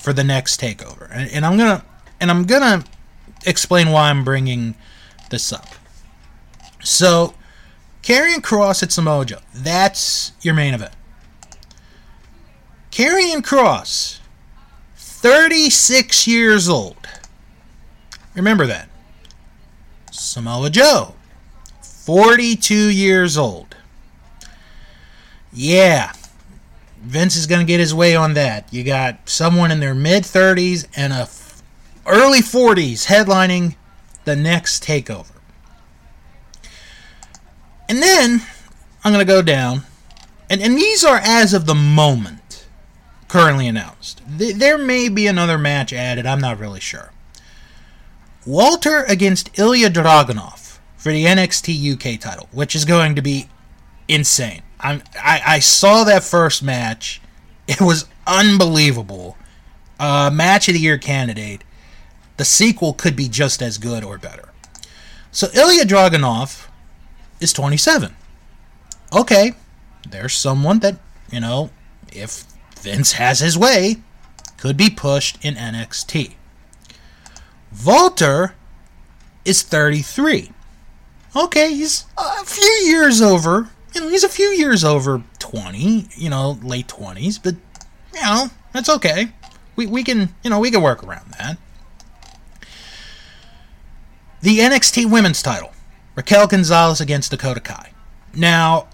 for 0.00 0.12
the 0.12 0.24
next 0.24 0.60
takeover. 0.60 1.08
And, 1.10 1.30
and 1.30 1.46
I'm 1.46 1.56
gonna 1.56 1.84
and 2.20 2.30
I'm 2.30 2.44
gonna 2.44 2.84
explain 3.46 3.90
why 3.90 4.10
I'm 4.10 4.24
bringing 4.24 4.74
this 5.30 5.52
up. 5.52 5.68
So, 6.84 7.34
Karrion 8.02 8.36
Kross 8.36 8.82
at 8.82 8.92
Samoa 8.92 9.24
Joe. 9.24 9.38
That's 9.54 10.32
your 10.42 10.54
main 10.54 10.74
event. 10.74 10.92
Karrion 12.90 13.40
Kross, 13.42 14.20
36 14.96 16.26
years 16.28 16.68
old. 16.68 17.08
Remember 18.34 18.66
that. 18.66 18.88
Samoa 20.12 20.70
Joe, 20.70 21.14
42 21.82 22.74
years 22.74 23.36
old. 23.36 23.74
Yeah, 25.52 26.12
Vince 27.00 27.36
is 27.36 27.46
going 27.46 27.60
to 27.60 27.66
get 27.66 27.80
his 27.80 27.94
way 27.94 28.14
on 28.14 28.34
that. 28.34 28.72
You 28.72 28.84
got 28.84 29.28
someone 29.28 29.70
in 29.70 29.80
their 29.80 29.94
mid 29.94 30.24
30s 30.24 30.86
and 30.96 31.12
a 31.12 31.22
f- 31.22 31.62
early 32.06 32.40
40s 32.40 33.06
headlining 33.06 33.76
the 34.24 34.36
next 34.36 34.84
takeover. 34.84 35.33
And 37.94 38.02
then 38.02 38.42
I'm 39.04 39.12
going 39.12 39.24
to 39.24 39.32
go 39.32 39.40
down, 39.40 39.82
and, 40.50 40.60
and 40.60 40.76
these 40.76 41.04
are 41.04 41.20
as 41.22 41.54
of 41.54 41.66
the 41.66 41.76
moment 41.76 42.66
currently 43.28 43.68
announced. 43.68 44.20
There 44.26 44.78
may 44.78 45.08
be 45.08 45.28
another 45.28 45.58
match 45.58 45.92
added, 45.92 46.26
I'm 46.26 46.40
not 46.40 46.58
really 46.58 46.80
sure. 46.80 47.12
Walter 48.44 49.04
against 49.04 49.56
Ilya 49.56 49.90
Dragunov 49.90 50.80
for 50.96 51.12
the 51.12 51.24
NXT 51.24 51.92
UK 51.92 52.20
title, 52.20 52.48
which 52.50 52.74
is 52.74 52.84
going 52.84 53.14
to 53.14 53.22
be 53.22 53.48
insane. 54.08 54.62
I'm, 54.80 55.00
I, 55.22 55.42
I 55.46 55.58
saw 55.60 56.02
that 56.02 56.24
first 56.24 56.64
match. 56.64 57.22
It 57.68 57.80
was 57.80 58.06
unbelievable. 58.26 59.38
Uh, 60.00 60.32
match 60.34 60.66
of 60.66 60.74
the 60.74 60.80
year 60.80 60.98
candidate. 60.98 61.62
The 62.38 62.44
sequel 62.44 62.92
could 62.92 63.14
be 63.14 63.28
just 63.28 63.62
as 63.62 63.78
good 63.78 64.02
or 64.02 64.18
better. 64.18 64.48
So 65.30 65.46
Ilya 65.54 65.84
Dragunov 65.84 66.66
is 67.44 67.52
27. 67.52 68.16
Okay, 69.12 69.52
there's 70.08 70.34
someone 70.34 70.80
that, 70.80 70.96
you 71.30 71.40
know, 71.40 71.70
if 72.10 72.44
Vince 72.80 73.12
has 73.12 73.38
his 73.38 73.56
way, 73.56 73.96
could 74.56 74.76
be 74.76 74.90
pushed 74.90 75.44
in 75.44 75.54
NXT. 75.54 76.32
Walter 77.84 78.54
is 79.44 79.62
33. 79.62 80.50
Okay, 81.36 81.74
he's 81.74 82.06
a 82.18 82.44
few 82.44 82.72
years 82.86 83.20
over 83.20 83.68
you 83.94 84.00
know, 84.00 84.08
he's 84.08 84.24
a 84.24 84.28
few 84.28 84.48
years 84.48 84.84
over 84.84 85.22
20, 85.38 86.08
you 86.16 86.28
know, 86.28 86.58
late 86.62 86.88
20s, 86.88 87.40
but, 87.42 87.54
you 88.12 88.20
know, 88.20 88.48
that's 88.72 88.88
okay. 88.88 89.28
We, 89.76 89.86
we 89.86 90.02
can, 90.02 90.34
you 90.42 90.50
know, 90.50 90.58
we 90.58 90.70
can 90.70 90.82
work 90.82 91.04
around 91.04 91.30
that. 91.38 91.58
The 94.42 94.58
NXT 94.58 95.10
women's 95.10 95.42
title 95.42 95.73
Raquel 96.14 96.46
Gonzalez 96.46 97.00
against 97.00 97.30
Dakota 97.30 97.60
Kai. 97.60 97.92
Now, 98.34 98.88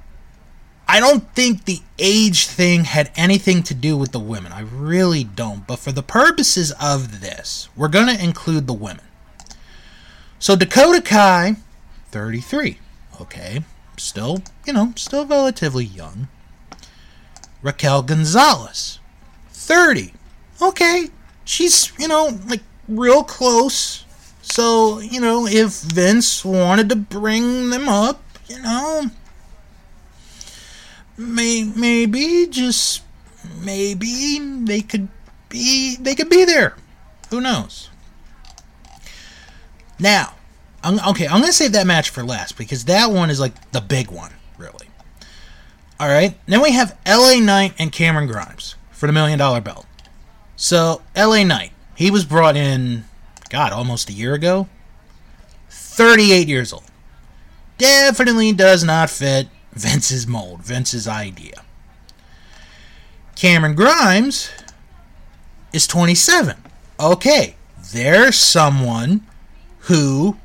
I 0.88 1.00
don't 1.00 1.32
think 1.34 1.64
the 1.64 1.80
age 1.98 2.46
thing 2.46 2.84
had 2.84 3.10
anything 3.16 3.62
to 3.64 3.74
do 3.74 3.96
with 3.96 4.12
the 4.12 4.18
women. 4.18 4.52
I 4.52 4.60
really 4.60 5.24
don't. 5.24 5.66
But 5.66 5.78
for 5.78 5.92
the 5.92 6.02
purposes 6.02 6.72
of 6.80 7.20
this, 7.20 7.68
we're 7.76 7.88
going 7.88 8.14
to 8.14 8.22
include 8.22 8.66
the 8.66 8.72
women. 8.72 9.04
So 10.38 10.56
Dakota 10.56 11.02
Kai, 11.02 11.56
33. 12.10 12.78
Okay 13.20 13.60
still, 14.00 14.42
you 14.66 14.72
know, 14.72 14.92
still 14.96 15.26
relatively 15.26 15.84
young. 15.84 16.28
Raquel 17.62 18.02
Gonzalez, 18.02 18.98
30. 19.50 20.14
Okay, 20.60 21.08
she's, 21.44 21.92
you 21.98 22.08
know, 22.08 22.38
like 22.46 22.62
real 22.88 23.22
close. 23.22 24.04
So, 24.50 24.98
you 24.98 25.20
know, 25.20 25.46
if 25.46 25.80
Vince 25.80 26.44
wanted 26.44 26.88
to 26.88 26.96
bring 26.96 27.70
them 27.70 27.88
up, 27.88 28.20
you 28.48 28.60
know, 28.60 29.06
may, 31.16 31.62
maybe 31.64 32.48
just 32.50 33.04
maybe 33.62 34.38
they 34.64 34.80
could 34.80 35.08
be 35.48 35.96
they 36.00 36.16
could 36.16 36.28
be 36.28 36.44
there. 36.44 36.74
Who 37.30 37.40
knows? 37.40 37.90
Now, 40.00 40.34
I'm, 40.82 40.98
okay, 41.10 41.26
I'm 41.28 41.40
gonna 41.40 41.52
save 41.52 41.72
that 41.72 41.86
match 41.86 42.10
for 42.10 42.24
last 42.24 42.56
because 42.58 42.86
that 42.86 43.12
one 43.12 43.30
is 43.30 43.38
like 43.38 43.70
the 43.70 43.80
big 43.80 44.10
one, 44.10 44.32
really. 44.58 44.88
All 46.00 46.08
right, 46.08 46.36
then 46.46 46.60
we 46.60 46.72
have 46.72 46.98
LA 47.06 47.34
Knight 47.38 47.74
and 47.78 47.92
Cameron 47.92 48.26
Grimes 48.26 48.74
for 48.90 49.06
the 49.06 49.12
million 49.12 49.38
dollar 49.38 49.60
belt. 49.60 49.86
So 50.56 51.02
LA 51.16 51.44
Knight, 51.44 51.70
he 51.94 52.10
was 52.10 52.24
brought 52.24 52.56
in, 52.56 53.04
God, 53.50 53.72
almost 53.72 54.08
a 54.08 54.12
year 54.12 54.32
ago. 54.32 54.68
38 55.68 56.48
years 56.48 56.72
old. 56.72 56.84
Definitely 57.76 58.52
does 58.52 58.82
not 58.84 59.10
fit 59.10 59.48
Vince's 59.72 60.26
mold, 60.26 60.62
Vince's 60.62 61.06
idea. 61.06 61.62
Cameron 63.34 63.74
Grimes 63.74 64.50
is 65.72 65.86
27. 65.86 66.56
Okay, 66.98 67.56
there's 67.92 68.36
someone 68.36 69.26
who 69.80 70.36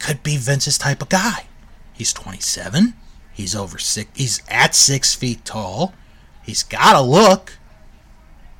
could 0.00 0.22
be 0.22 0.36
Vince's 0.36 0.78
type 0.78 1.02
of 1.02 1.08
guy. 1.08 1.46
He's 1.92 2.12
27. 2.12 2.94
He's 3.32 3.56
over 3.56 3.78
six. 3.78 4.10
He's 4.14 4.42
at 4.48 4.74
six 4.74 5.14
feet 5.14 5.44
tall. 5.44 5.94
He's 6.42 6.62
got 6.62 6.96
a 6.96 7.00
look. 7.00 7.58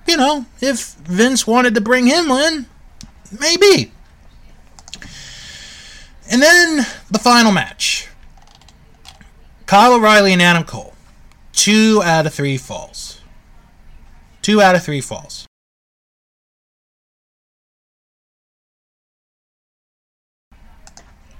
you 0.06 0.16
know, 0.16 0.46
if 0.60 0.94
Vince 0.94 1.46
wanted 1.46 1.74
to 1.74 1.80
bring 1.80 2.06
him 2.06 2.30
in, 2.30 2.66
maybe. 3.38 3.92
And 6.30 6.40
then 6.40 6.86
the 7.10 7.18
final 7.18 7.52
match 7.52 8.08
Kyle 9.66 9.94
O'Reilly 9.94 10.32
and 10.32 10.42
Adam 10.42 10.64
Cole. 10.64 10.94
Two 11.52 12.02
out 12.04 12.26
of 12.26 12.34
three 12.34 12.56
falls. 12.58 13.20
Two 14.42 14.60
out 14.60 14.74
of 14.74 14.82
three 14.82 15.00
falls. 15.00 15.46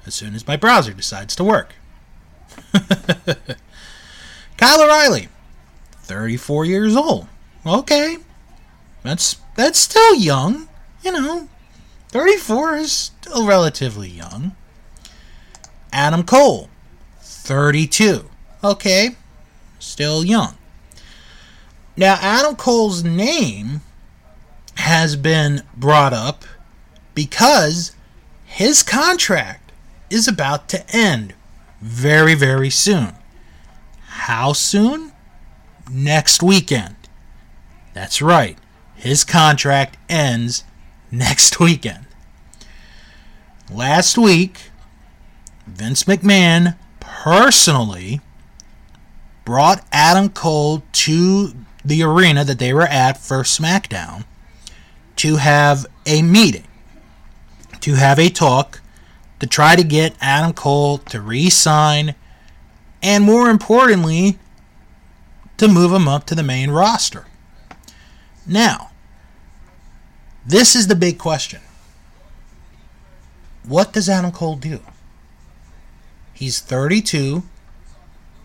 As 0.06 0.14
soon 0.14 0.34
as 0.34 0.46
my 0.46 0.56
browser 0.56 0.92
decides 0.92 1.34
to 1.36 1.44
work. 1.44 1.74
Kyle 4.56 4.82
O'Reilly, 4.82 5.28
34 6.02 6.64
years 6.66 6.94
old. 6.96 7.26
Okay. 7.66 8.18
That's 9.02 9.36
that's 9.56 9.78
still 9.78 10.14
young, 10.14 10.68
you 11.02 11.12
know. 11.12 11.48
34 12.10 12.74
is 12.74 12.90
still 12.90 13.46
relatively 13.46 14.08
young. 14.08 14.56
Adam 15.92 16.24
Cole, 16.24 16.68
32. 17.20 18.28
Okay, 18.64 19.10
still 19.78 20.24
young. 20.24 20.56
Now, 21.96 22.18
Adam 22.20 22.56
Cole's 22.56 23.04
name 23.04 23.82
has 24.74 25.14
been 25.14 25.62
brought 25.76 26.12
up 26.12 26.44
because 27.14 27.94
his 28.44 28.82
contract 28.82 29.70
is 30.10 30.26
about 30.26 30.68
to 30.70 30.84
end 30.90 31.34
very, 31.80 32.34
very 32.34 32.70
soon. 32.70 33.12
How 34.08 34.52
soon? 34.52 35.12
Next 35.88 36.42
weekend. 36.42 36.96
That's 37.94 38.20
right. 38.20 38.58
His 38.96 39.22
contract 39.22 39.96
ends 40.08 40.64
next 41.10 41.60
weekend. 41.60 42.06
Last 43.70 44.18
week, 44.18 44.70
Vince 45.66 46.04
McMahon 46.04 46.76
personally 46.98 48.20
brought 49.44 49.86
Adam 49.92 50.28
Cole 50.28 50.82
to 50.92 51.54
the 51.84 52.02
arena 52.02 52.44
that 52.44 52.58
they 52.58 52.72
were 52.72 52.86
at 52.86 53.16
for 53.16 53.42
SmackDown 53.42 54.24
to 55.16 55.36
have 55.36 55.86
a 56.06 56.22
meeting, 56.22 56.66
to 57.80 57.94
have 57.94 58.18
a 58.18 58.28
talk, 58.28 58.80
to 59.38 59.46
try 59.46 59.76
to 59.76 59.84
get 59.84 60.14
Adam 60.20 60.52
Cole 60.52 60.98
to 60.98 61.20
re 61.20 61.48
sign, 61.48 62.14
and 63.02 63.24
more 63.24 63.48
importantly, 63.48 64.38
to 65.56 65.68
move 65.68 65.92
him 65.92 66.08
up 66.08 66.26
to 66.26 66.34
the 66.34 66.42
main 66.42 66.70
roster. 66.70 67.26
Now, 68.46 68.89
this 70.46 70.74
is 70.74 70.86
the 70.86 70.94
big 70.94 71.18
question. 71.18 71.60
What 73.66 73.92
does 73.92 74.08
Adam 74.08 74.32
Cole 74.32 74.56
do? 74.56 74.80
He's 76.32 76.60
32. 76.60 77.42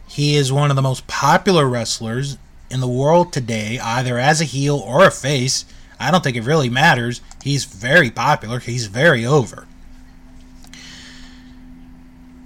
He 0.07 0.35
is 0.35 0.51
one 0.51 0.69
of 0.69 0.75
the 0.75 0.81
most 0.81 1.07
popular 1.07 1.67
wrestlers 1.67 2.37
in 2.69 2.79
the 2.79 2.87
world 2.87 3.31
today, 3.31 3.79
either 3.79 4.19
as 4.19 4.41
a 4.41 4.45
heel 4.45 4.77
or 4.77 5.05
a 5.05 5.11
face. 5.11 5.65
I 5.99 6.11
don't 6.11 6.23
think 6.23 6.35
it 6.35 6.43
really 6.43 6.69
matters. 6.69 7.21
He's 7.41 7.65
very 7.65 8.11
popular. 8.11 8.59
He's 8.59 8.87
very 8.87 9.25
over. 9.25 9.67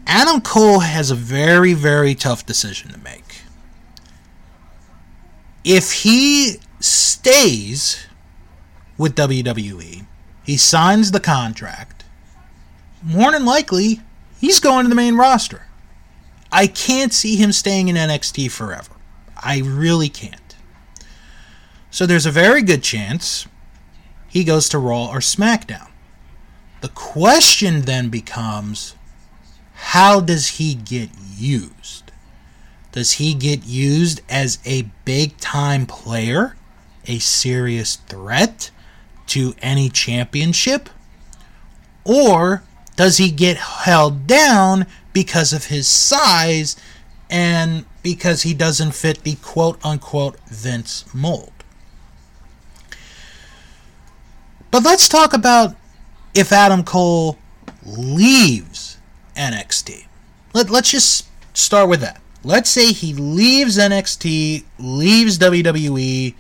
Adam 0.06 0.42
Cole 0.42 0.80
has 0.80 1.12
a 1.12 1.16
very, 1.16 1.74
very 1.74 2.16
tough 2.16 2.46
decision 2.46 2.92
to 2.92 3.00
make. 3.00 3.42
If 5.64 5.92
he 5.92 6.58
stays 6.80 8.06
with 9.00 9.16
WWE, 9.16 10.06
he 10.44 10.58
signs 10.58 11.12
the 11.12 11.20
contract, 11.20 12.04
more 13.02 13.32
than 13.32 13.46
likely, 13.46 14.02
he's 14.40 14.60
going 14.60 14.84
to 14.84 14.90
the 14.90 14.96
main 14.96 15.16
roster. 15.16 15.64
I 16.52 16.68
can't 16.68 17.14
see 17.14 17.38
him 17.38 17.52
staying 17.52 17.88
in 17.88 17.96
NXT 17.96 18.52
forever. 18.52 18.92
I 19.38 19.60
really 19.60 20.10
can't. 20.10 20.56
So 21.92 22.06
there's 22.06 22.26
a 22.26 22.32
very 22.32 22.62
good 22.62 22.84
chance 22.84 23.48
he 24.28 24.44
goes 24.44 24.68
to 24.70 24.78
Raw 24.78 25.08
or 25.08 25.20
SmackDown. 25.20 25.90
The 26.82 26.90
question 26.90 27.82
then 27.82 28.10
becomes 28.10 28.96
how 29.74 30.20
does 30.20 30.58
he 30.58 30.76
get 30.76 31.10
used? 31.38 32.12
Does 32.92 33.14
he 33.14 33.34
get 33.34 33.66
used 33.66 34.22
as 34.30 34.60
a 34.66 34.90
big 35.06 35.38
time 35.38 35.86
player, 35.86 36.58
a 37.06 37.20
serious 37.20 37.96
threat 37.96 38.72
to 39.30 39.54
any 39.62 39.90
championship? 39.90 40.90
Or 42.04 42.64
does 42.96 43.18
he 43.18 43.32
get 43.32 43.58
held 43.58 44.28
down 44.28 44.86
because 45.14 45.54
of 45.54 45.66
his 45.66 45.88
size 45.88 46.76
and 47.30 47.86
because 48.04 48.42
he 48.42 48.54
doesn't 48.54 48.94
fit 48.94 49.24
the 49.24 49.36
quote 49.36 49.84
unquote 49.86 50.40
Vince 50.48 51.06
mold? 51.14 51.54
But 54.72 54.84
let's 54.84 55.10
talk 55.10 55.34
about 55.34 55.76
if 56.34 56.52
Adam 56.52 56.84
Cole 56.84 57.38
leaves 57.86 58.98
NXT. 59.36 60.06
Let, 60.54 60.70
let's 60.70 60.92
just 60.92 61.28
start 61.54 61.90
with 61.90 62.02
that. 62.02 62.22
Let's 62.44 62.70
say 62.70 62.94
he 62.94 63.14
leaves 63.14 63.78
NXT, 63.78 64.64
leaves 64.78 65.38
WWE, 65.40 66.36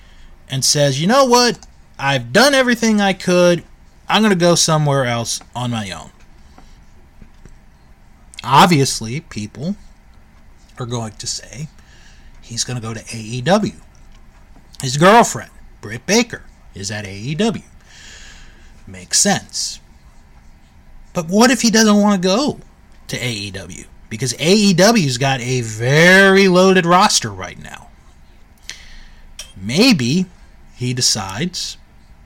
and 0.49 0.63
says, 0.63 1.02
you 1.02 1.08
know 1.08 1.25
what? 1.25 1.65
I've 1.99 2.31
done 2.31 2.53
everything 2.53 3.01
I 3.01 3.12
could. 3.12 3.63
I'm 4.07 4.21
going 4.21 4.33
to 4.33 4.39
go 4.39 4.55
somewhere 4.55 5.05
else 5.05 5.41
on 5.53 5.71
my 5.71 5.91
own. 5.91 6.12
Obviously, 8.41 9.19
people 9.19 9.75
are 10.79 10.85
going 10.85 11.12
to 11.13 11.27
say 11.27 11.67
he's 12.41 12.63
going 12.63 12.79
to 12.79 12.88
go 12.88 12.93
to 12.93 13.01
AEW. 13.01 13.75
His 14.81 14.95
girlfriend, 14.95 15.51
Britt 15.81 16.05
Baker, 16.05 16.43
is 16.73 16.89
at 16.89 17.03
AEW. 17.03 17.63
Makes 18.88 19.19
sense. 19.19 19.81
But 21.13 21.27
what 21.27 21.51
if 21.51 21.62
he 21.62 21.69
doesn't 21.69 21.99
want 21.99 22.21
to 22.21 22.27
go 22.27 22.59
to 23.09 23.17
AEW? 23.17 23.85
Because 24.09 24.33
AEW's 24.35 25.17
got 25.17 25.41
a 25.41 25.62
very 25.62 26.47
loaded 26.47 26.85
roster 26.85 27.29
right 27.29 27.62
now. 27.62 27.89
Maybe 29.57 30.27
he 30.75 30.93
decides 30.93 31.77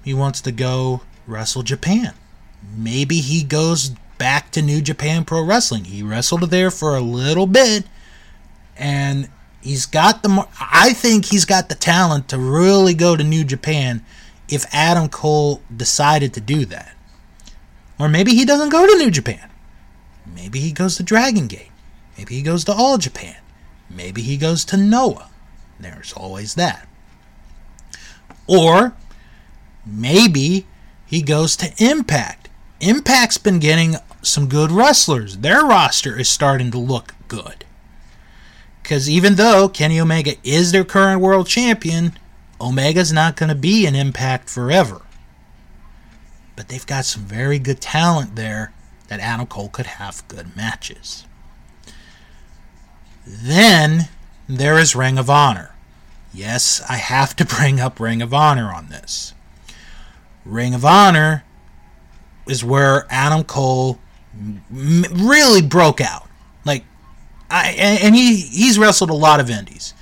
he 0.04 0.14
wants 0.14 0.42
to 0.42 0.52
go 0.52 1.02
wrestle 1.26 1.64
Japan. 1.64 2.14
Maybe 2.76 3.18
he 3.18 3.44
goes 3.44 3.90
back 4.18 4.52
to 4.52 4.62
New 4.62 4.82
Japan 4.82 5.26
Pro 5.26 5.44
Wrestling. 5.44 5.86
He 5.86 6.04
wrestled 6.04 6.50
there 6.50 6.72
for 6.72 6.96
a 6.96 7.02
little 7.02 7.48
bit 7.48 7.86
and 8.78 9.30
he's 9.62 9.86
got 9.86 10.24
the 10.24 10.48
I 10.60 10.94
think 10.94 11.26
he's 11.26 11.46
got 11.46 11.70
the 11.70 11.76
talent 11.76 12.30
to 12.30 12.38
really 12.38 12.94
go 12.94 13.16
to 13.16 13.24
New 13.24 13.44
Japan 13.44 14.04
if 14.50 14.66
Adam 14.74 15.10
Cole 15.10 15.62
decided 15.76 16.34
to 16.34 16.42
do 16.42 16.66
that. 16.66 16.96
Or 18.00 18.10
maybe 18.10 18.34
he 18.34 18.46
doesn't 18.46 18.70
go 18.70 18.86
to 18.86 18.98
New 18.98 19.12
Japan. 19.12 19.50
Maybe 20.26 20.60
he 20.60 20.72
goes 20.72 20.98
to 20.98 21.04
Dragon 21.04 21.48
Gate. 21.48 21.72
Maybe 22.18 22.36
he 22.36 22.42
goes 22.42 22.64
to 22.66 22.74
All 22.74 22.98
Japan. 22.98 23.38
Maybe 23.90 24.22
he 24.22 24.38
goes 24.38 24.66
to 24.66 24.78
Noah. 24.78 25.30
There's 25.80 26.14
always 26.14 26.56
that. 26.56 26.88
Or 28.48 28.94
maybe 29.86 30.66
he 31.06 31.22
goes 31.22 31.56
to 31.58 31.74
Impact. 31.78 32.50
Impact's 32.80 33.38
been 33.38 33.60
getting 33.60 33.96
some 34.22 34.48
good 34.48 34.72
wrestlers. 34.72 35.38
Their 35.38 35.62
roster 35.62 36.20
is 36.20 36.30
starting 36.30 36.72
to 36.72 36.78
look 36.78 37.14
good. 37.28 37.66
Because 38.82 39.10
even 39.10 39.36
though 39.36 39.70
Kenny 39.70 40.00
Omega 40.00 40.34
is 40.44 40.72
their 40.72 40.84
current 40.84 41.22
world 41.22 41.48
champion, 41.48 42.18
Omega's 42.60 43.14
not 43.14 43.36
going 43.36 43.50
to 43.50 43.56
be 43.56 43.86
an 43.86 43.96
Impact 43.96 44.50
forever. 44.50 45.02
But 46.56 46.68
they've 46.68 46.86
got 46.86 47.06
some 47.06 47.24
very 47.24 47.60
good 47.60 47.82
talent 47.82 48.36
there 48.36 48.74
that 49.08 49.20
Adam 49.20 49.48
Cole 49.48 49.70
could 49.70 49.86
have 49.86 50.28
good 50.28 50.56
matches. 50.56 51.26
Then 53.26 54.10
there 54.48 54.78
is 54.78 54.96
Ring 54.96 55.18
of 55.18 55.30
Honor. 55.30 55.76
Yes, 56.34 56.82
I 56.90 56.98
have 56.98 57.36
to 57.38 57.46
bring 57.58 57.80
up 57.80 58.00
Ring 58.00 58.22
of 58.22 58.34
Honor 58.34 58.74
on 58.74 58.90
this. 58.90 59.34
Ring 60.46 60.74
of 60.74 60.84
Honor 60.86 61.44
is 62.48 62.64
where 62.64 63.06
Adam 63.10 63.44
Cole 63.44 64.00
m- 64.36 65.06
really 65.12 65.62
broke 65.62 66.02
out. 66.02 66.28
Like, 66.66 66.84
I 67.50 67.70
and 67.70 68.16
he 68.16 68.38
he's 68.38 68.78
wrestled 68.80 69.10
a 69.10 69.14
lot 69.16 69.40
of 69.40 69.50
indies. 69.50 69.94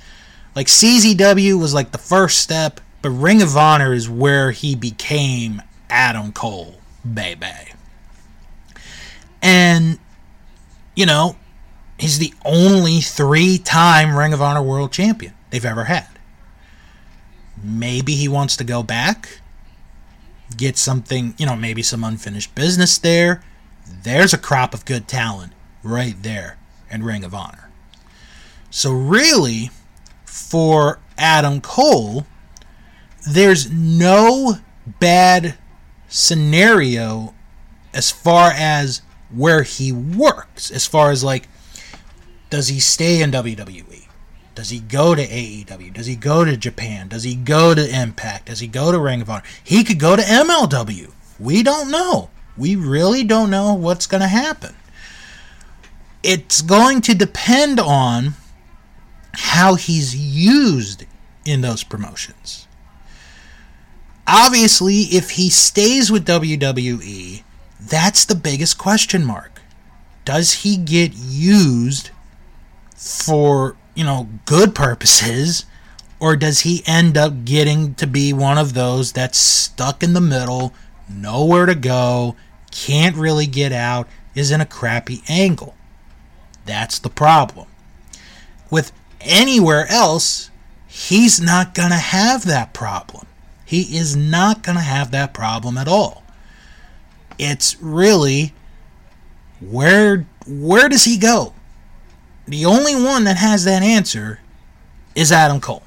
Like 0.54 0.66
CZW 0.66 1.58
was 1.58 1.72
like 1.74 1.92
the 1.92 1.98
first 1.98 2.38
step, 2.38 2.80
but 3.02 3.10
Ring 3.10 3.40
of 3.42 3.56
Honor 3.56 3.92
is 3.94 4.08
where 4.08 4.50
he 4.50 4.74
became 4.74 5.62
Adam 5.88 6.32
Cole, 6.32 6.74
baby. 7.10 7.46
And 9.40 9.98
you 10.94 11.06
know, 11.06 11.36
he's 11.98 12.18
the 12.18 12.34
only 12.44 13.00
three-time 13.00 14.16
Ring 14.16 14.32
of 14.32 14.42
Honor 14.42 14.62
World 14.62 14.92
Champion 14.92 15.34
they've 15.50 15.64
ever 15.64 15.84
had. 15.84 16.06
maybe 17.62 18.14
he 18.14 18.28
wants 18.28 18.56
to 18.56 18.64
go 18.64 18.82
back, 18.82 19.40
get 20.56 20.76
something, 20.76 21.34
you 21.38 21.46
know, 21.46 21.56
maybe 21.56 21.82
some 21.82 22.04
unfinished 22.04 22.54
business 22.54 22.98
there. 22.98 23.42
There's 23.86 24.32
a 24.32 24.38
crop 24.38 24.74
of 24.74 24.84
good 24.84 25.08
talent 25.08 25.52
right 25.82 26.14
there 26.22 26.58
in 26.90 27.02
Ring 27.02 27.24
of 27.24 27.34
Honor. 27.34 27.70
So, 28.70 28.92
really, 28.92 29.70
for 30.24 30.98
Adam 31.18 31.60
Cole, 31.60 32.26
there's 33.28 33.70
no 33.70 34.56
bad 34.86 35.56
scenario 36.08 37.34
as 37.94 38.10
far 38.10 38.50
as 38.54 39.02
where 39.30 39.62
he 39.62 39.92
works, 39.92 40.70
as 40.70 40.86
far 40.86 41.10
as 41.10 41.22
like, 41.22 41.48
does 42.50 42.68
he 42.68 42.80
stay 42.80 43.22
in 43.22 43.30
WWE? 43.30 44.01
Does 44.54 44.70
he 44.70 44.80
go 44.80 45.14
to 45.14 45.26
AEW? 45.26 45.92
Does 45.94 46.06
he 46.06 46.16
go 46.16 46.44
to 46.44 46.56
Japan? 46.56 47.08
Does 47.08 47.22
he 47.22 47.34
go 47.34 47.74
to 47.74 48.00
Impact? 48.00 48.46
Does 48.46 48.60
he 48.60 48.66
go 48.66 48.92
to 48.92 48.98
Ring 48.98 49.22
of 49.22 49.30
Honor? 49.30 49.44
He 49.64 49.82
could 49.82 49.98
go 49.98 50.14
to 50.14 50.22
MLW. 50.22 51.10
We 51.38 51.62
don't 51.62 51.90
know. 51.90 52.30
We 52.56 52.76
really 52.76 53.24
don't 53.24 53.50
know 53.50 53.72
what's 53.72 54.06
going 54.06 54.20
to 54.20 54.28
happen. 54.28 54.74
It's 56.22 56.60
going 56.60 57.00
to 57.02 57.14
depend 57.14 57.80
on 57.80 58.34
how 59.32 59.74
he's 59.74 60.14
used 60.14 61.04
in 61.44 61.62
those 61.62 61.82
promotions. 61.82 62.68
Obviously, 64.26 65.00
if 65.02 65.30
he 65.30 65.50
stays 65.50 66.12
with 66.12 66.26
WWE, 66.26 67.42
that's 67.80 68.24
the 68.24 68.34
biggest 68.34 68.78
question 68.78 69.24
mark. 69.24 69.60
Does 70.24 70.52
he 70.62 70.76
get 70.76 71.12
used 71.14 72.10
for, 72.94 73.76
you 73.94 74.04
know, 74.04 74.28
good 74.44 74.74
purposes 74.74 75.66
or 76.22 76.36
does 76.36 76.60
he 76.60 76.84
end 76.86 77.18
up 77.18 77.44
getting 77.44 77.94
to 77.96 78.06
be 78.06 78.32
one 78.32 78.56
of 78.56 78.74
those 78.74 79.10
that's 79.10 79.38
stuck 79.38 80.04
in 80.04 80.12
the 80.12 80.20
middle, 80.20 80.72
nowhere 81.08 81.66
to 81.66 81.74
go, 81.74 82.36
can't 82.70 83.16
really 83.16 83.46
get 83.46 83.72
out, 83.72 84.08
is 84.34 84.52
in 84.52 84.60
a 84.60 84.66
crappy 84.66 85.22
angle? 85.28 85.74
That's 86.64 87.00
the 87.00 87.10
problem. 87.10 87.66
With 88.70 88.92
anywhere 89.20 89.86
else, 89.90 90.52
he's 90.86 91.40
not 91.40 91.74
going 91.74 91.90
to 91.90 91.96
have 91.96 92.46
that 92.46 92.72
problem. 92.72 93.26
He 93.64 93.96
is 93.96 94.14
not 94.14 94.62
going 94.62 94.76
to 94.76 94.82
have 94.82 95.10
that 95.10 95.34
problem 95.34 95.76
at 95.76 95.88
all. 95.88 96.22
It's 97.36 97.80
really 97.82 98.54
where 99.60 100.26
where 100.46 100.88
does 100.88 101.04
he 101.04 101.18
go? 101.18 101.54
The 102.46 102.64
only 102.64 102.94
one 102.94 103.24
that 103.24 103.36
has 103.36 103.64
that 103.64 103.82
answer 103.82 104.40
is 105.14 105.30
Adam 105.30 105.60
Cole. 105.60 105.82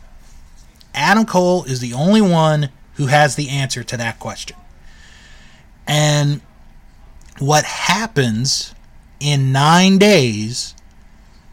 Adam 0.93 1.25
Cole 1.25 1.65
is 1.65 1.79
the 1.81 1.93
only 1.93 2.21
one 2.21 2.69
who 2.93 3.07
has 3.07 3.35
the 3.35 3.49
answer 3.49 3.83
to 3.83 3.97
that 3.97 4.19
question. 4.19 4.55
And 5.85 6.41
what 7.39 7.65
happens 7.65 8.73
in 9.19 9.51
9 9.51 9.97
days 9.97 10.73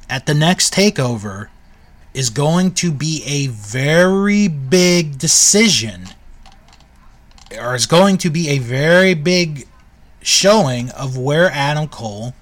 at 0.09 0.27
the 0.27 0.35
next 0.35 0.73
takeover 0.73 1.49
is 2.15 2.31
going 2.31 2.73
to 2.75 2.93
be 2.93 3.23
a 3.27 3.49
very 3.49 4.47
big 4.47 5.19
decision, 5.19 6.09
or 7.59 7.75
is 7.75 7.87
going 7.87 8.19
to 8.19 8.31
be 8.31 8.51
a 8.51 8.59
very 8.59 9.15
big 9.15 9.67
showing 10.21 10.91
of 10.91 11.17
where 11.19 11.51
Adam 11.51 11.89
Cole 11.89 12.35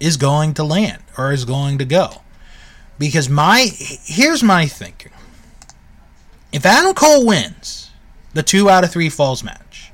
is 0.00 0.16
going 0.16 0.54
to 0.54 0.64
land 0.64 1.02
or 1.16 1.32
is 1.32 1.44
going 1.44 1.78
to 1.78 1.84
go. 1.84 2.22
Because 2.98 3.28
my 3.28 3.68
here's 3.70 4.42
my 4.42 4.66
thinking. 4.66 5.12
If 6.52 6.64
Adam 6.64 6.94
Cole 6.94 7.26
wins 7.26 7.90
the 8.32 8.42
two 8.42 8.70
out 8.70 8.84
of 8.84 8.92
three 8.92 9.08
falls 9.08 9.42
match, 9.42 9.90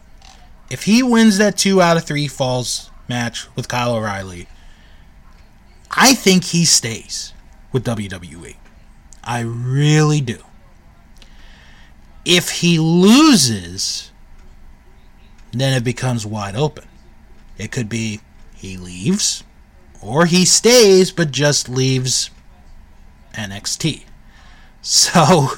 if 0.71 0.85
he 0.85 1.03
wins 1.03 1.39
that 1.39 1.57
two 1.57 1.81
out 1.81 1.97
of 1.97 2.05
three 2.05 2.29
falls 2.29 2.91
match 3.09 3.49
with 3.57 3.69
Kyle 3.69 3.97
O'Reilly, 3.97 4.47
I 5.91 6.15
think 6.15 6.45
he 6.45 6.65
stays 6.65 7.33
with 7.73 7.85
WWE. 7.85 8.57
I 9.25 9.41
really 9.41 10.21
do. 10.21 10.39
If 12.25 12.51
he 12.51 12.79
loses, 12.79 14.11
then 15.53 15.73
it 15.73 15.85
becomes 15.85 16.27
wide 16.27 16.57
open. 16.57 16.85
It 17.59 17.73
could 17.73 17.89
be 17.89 18.21
he 18.55 18.77
leaves, 18.77 19.43
or 20.03 20.27
he 20.27 20.45
stays 20.45 21.11
but 21.11 21.31
just 21.31 21.69
leaves 21.69 22.31
NXT. 23.35 24.05
So, 24.83 25.49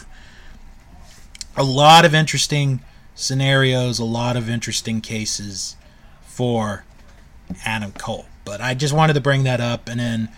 a 1.56 1.64
lot 1.64 2.04
of 2.04 2.14
interesting 2.14 2.80
scenarios, 3.14 3.98
a 3.98 4.04
lot 4.04 4.36
of 4.36 4.48
interesting 4.48 5.00
cases 5.00 5.76
for 6.22 6.84
Adam 7.64 7.92
Cole. 7.92 8.26
But 8.44 8.60
I 8.60 8.74
just 8.74 8.94
wanted 8.94 9.12
to 9.14 9.20
bring 9.20 9.44
that 9.44 9.60
up. 9.60 9.88
And 9.88 10.00
then, 10.00 10.28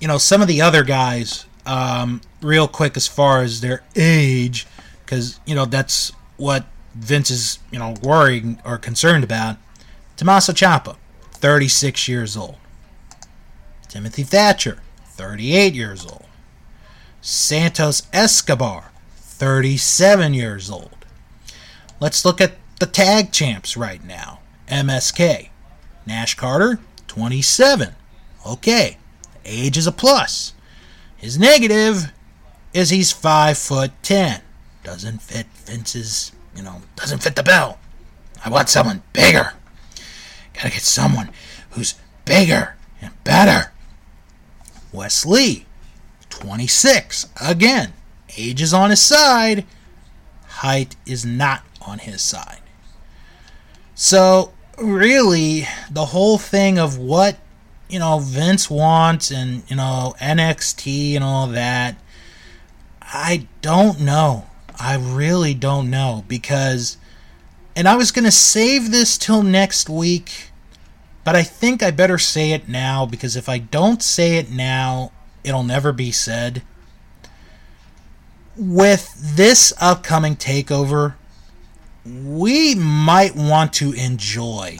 you 0.00 0.08
know, 0.08 0.18
some 0.18 0.40
of 0.40 0.48
the 0.48 0.62
other 0.62 0.82
guys 0.82 1.44
um, 1.66 2.20
real 2.40 2.68
quick 2.68 2.96
as 2.96 3.06
far 3.06 3.42
as 3.42 3.60
their 3.60 3.82
age, 3.96 4.66
because 5.04 5.40
you 5.46 5.54
know 5.54 5.64
that's 5.64 6.12
what 6.36 6.66
Vince 6.94 7.30
is 7.30 7.58
you 7.70 7.78
know 7.78 7.94
worrying 8.02 8.60
or 8.64 8.78
concerned 8.78 9.24
about. 9.24 9.56
Tommaso 10.16 10.52
Ciampa, 10.52 10.96
36 11.32 12.06
years 12.08 12.36
old. 12.36 12.56
Timothy 13.94 14.24
Thatcher, 14.24 14.78
38 15.06 15.72
years 15.72 16.04
old. 16.04 16.26
Santos 17.20 18.02
Escobar, 18.12 18.90
37 19.14 20.34
years 20.34 20.68
old. 20.68 21.06
Let's 22.00 22.24
look 22.24 22.40
at 22.40 22.54
the 22.80 22.86
tag 22.86 23.30
champs 23.30 23.76
right 23.76 24.04
now. 24.04 24.40
MSK. 24.66 25.50
Nash 26.06 26.34
Carter, 26.34 26.80
27. 27.06 27.94
Okay, 28.44 28.98
age 29.44 29.78
is 29.78 29.86
a 29.86 29.92
plus. 29.92 30.54
His 31.16 31.38
negative 31.38 32.10
is 32.72 32.90
he's 32.90 33.12
five 33.12 33.56
foot 33.56 33.92
ten. 34.02 34.40
Doesn't 34.82 35.22
fit 35.22 35.46
Vince's, 35.54 36.32
you 36.56 36.64
know, 36.64 36.82
doesn't 36.96 37.22
fit 37.22 37.36
the 37.36 37.44
bill. 37.44 37.78
I 38.44 38.50
want 38.50 38.68
someone 38.68 39.04
bigger. 39.12 39.52
Gotta 40.52 40.70
get 40.70 40.82
someone 40.82 41.30
who's 41.70 41.94
bigger 42.24 42.74
and 43.00 43.12
better. 43.22 43.70
Wes 44.94 45.26
Lee, 45.26 45.66
26. 46.30 47.26
Again, 47.42 47.92
age 48.38 48.62
is 48.62 48.72
on 48.72 48.90
his 48.90 49.02
side, 49.02 49.66
height 50.46 50.94
is 51.04 51.26
not 51.26 51.62
on 51.82 51.98
his 51.98 52.22
side. 52.22 52.60
So, 53.96 54.52
really, 54.78 55.66
the 55.90 56.06
whole 56.06 56.38
thing 56.38 56.78
of 56.78 56.96
what 56.96 57.38
you 57.88 57.98
know 57.98 58.20
Vince 58.20 58.70
wants 58.70 59.30
and 59.30 59.68
you 59.68 59.76
know 59.76 60.14
NXT 60.20 61.14
and 61.14 61.24
all 61.24 61.48
that. 61.48 61.96
I 63.02 63.48
don't 63.62 64.00
know. 64.00 64.46
I 64.78 64.96
really 64.96 65.54
don't 65.54 65.90
know 65.90 66.24
because 66.28 66.96
and 67.76 67.88
I 67.88 67.96
was 67.96 68.12
going 68.12 68.24
to 68.24 68.30
save 68.30 68.90
this 68.92 69.18
till 69.18 69.42
next 69.42 69.88
week, 69.88 70.50
but 71.24 71.34
I 71.34 71.42
think 71.42 71.82
I 71.82 71.90
better 71.90 72.18
say 72.18 72.52
it 72.52 72.68
now 72.68 73.06
because 73.06 73.34
if 73.34 73.48
I 73.48 73.58
don't 73.58 74.02
say 74.02 74.36
it 74.36 74.50
now, 74.50 75.10
it'll 75.42 75.64
never 75.64 75.92
be 75.92 76.12
said. 76.12 76.62
With 78.56 79.34
this 79.36 79.72
upcoming 79.80 80.36
takeover, 80.36 81.14
we 82.04 82.74
might 82.74 83.34
want 83.34 83.72
to 83.74 83.92
enjoy 83.92 84.78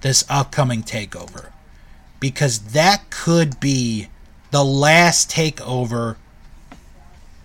this 0.00 0.24
upcoming 0.28 0.82
takeover 0.82 1.50
because 2.20 2.72
that 2.72 3.08
could 3.10 3.60
be 3.60 4.08
the 4.50 4.64
last 4.64 5.30
takeover 5.30 6.16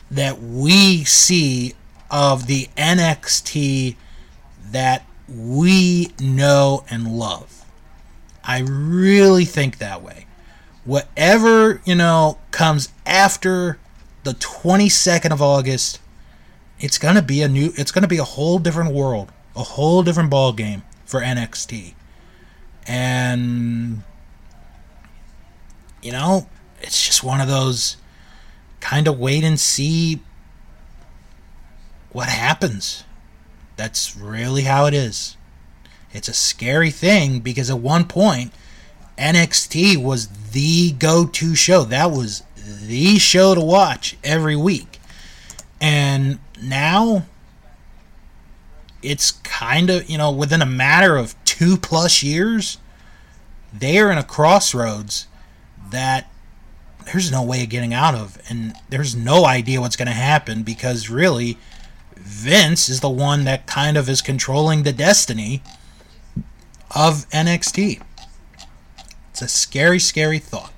that 0.09 0.41
we 0.41 1.03
see 1.03 1.73
of 2.09 2.47
the 2.47 2.67
NXT 2.75 3.95
that 4.71 5.05
we 5.27 6.11
know 6.19 6.83
and 6.89 7.07
love. 7.07 7.60
I 8.51 8.65
really 8.67 9.45
think 9.45 9.77
that 9.77 10.03
way. 10.03 10.25
Whatever, 10.83 11.81
you 11.85 11.95
know, 11.95 12.37
comes 12.51 12.89
after 13.05 13.79
the 14.25 14.33
22nd 14.33 15.31
of 15.31 15.41
August, 15.41 16.01
it's 16.77 16.97
going 16.97 17.15
to 17.15 17.21
be 17.21 17.41
a 17.43 17.47
new 17.47 17.71
it's 17.77 17.93
going 17.93 18.01
to 18.01 18.09
be 18.09 18.17
a 18.17 18.25
whole 18.25 18.59
different 18.59 18.93
world, 18.93 19.31
a 19.55 19.63
whole 19.63 20.03
different 20.03 20.29
ball 20.29 20.51
game 20.51 20.83
for 21.05 21.21
NXT. 21.21 21.93
And 22.85 24.03
you 26.01 26.11
know, 26.11 26.49
it's 26.81 27.05
just 27.05 27.23
one 27.23 27.39
of 27.39 27.47
those 27.47 27.95
kind 28.81 29.07
of 29.07 29.17
wait 29.17 29.45
and 29.45 29.57
see 29.57 30.19
what 32.11 32.27
happens. 32.27 33.05
That's 33.77 34.17
really 34.17 34.63
how 34.63 34.87
it 34.87 34.93
is. 34.93 35.37
It's 36.13 36.27
a 36.27 36.33
scary 36.33 36.91
thing 36.91 37.39
because 37.39 37.69
at 37.69 37.79
one 37.79 38.05
point, 38.05 38.51
NXT 39.17 39.97
was 40.01 40.27
the 40.51 40.91
go 40.93 41.25
to 41.25 41.55
show. 41.55 41.83
That 41.83 42.11
was 42.11 42.43
the 42.55 43.17
show 43.19 43.55
to 43.55 43.61
watch 43.61 44.17
every 44.23 44.55
week. 44.55 44.99
And 45.79 46.39
now 46.61 47.25
it's 49.01 49.31
kind 49.31 49.89
of, 49.89 50.09
you 50.09 50.17
know, 50.17 50.31
within 50.31 50.61
a 50.61 50.65
matter 50.65 51.17
of 51.17 51.35
two 51.45 51.77
plus 51.77 52.21
years, 52.21 52.77
they 53.73 53.99
are 53.99 54.11
in 54.11 54.17
a 54.17 54.23
crossroads 54.23 55.27
that 55.89 56.31
there's 57.05 57.31
no 57.31 57.41
way 57.43 57.63
of 57.63 57.69
getting 57.69 57.93
out 57.93 58.15
of. 58.15 58.39
And 58.49 58.73
there's 58.89 59.15
no 59.15 59.45
idea 59.45 59.81
what's 59.81 59.95
going 59.95 60.07
to 60.07 60.13
happen 60.13 60.63
because 60.63 61.09
really, 61.09 61.57
Vince 62.15 62.87
is 62.87 62.99
the 62.99 63.09
one 63.09 63.43
that 63.45 63.65
kind 63.65 63.97
of 63.97 64.07
is 64.07 64.21
controlling 64.21 64.83
the 64.83 64.93
destiny 64.93 65.63
of 66.95 67.29
NXT. 67.29 68.01
It's 69.31 69.41
a 69.41 69.47
scary, 69.47 69.99
scary 69.99 70.39
thought. 70.39 70.73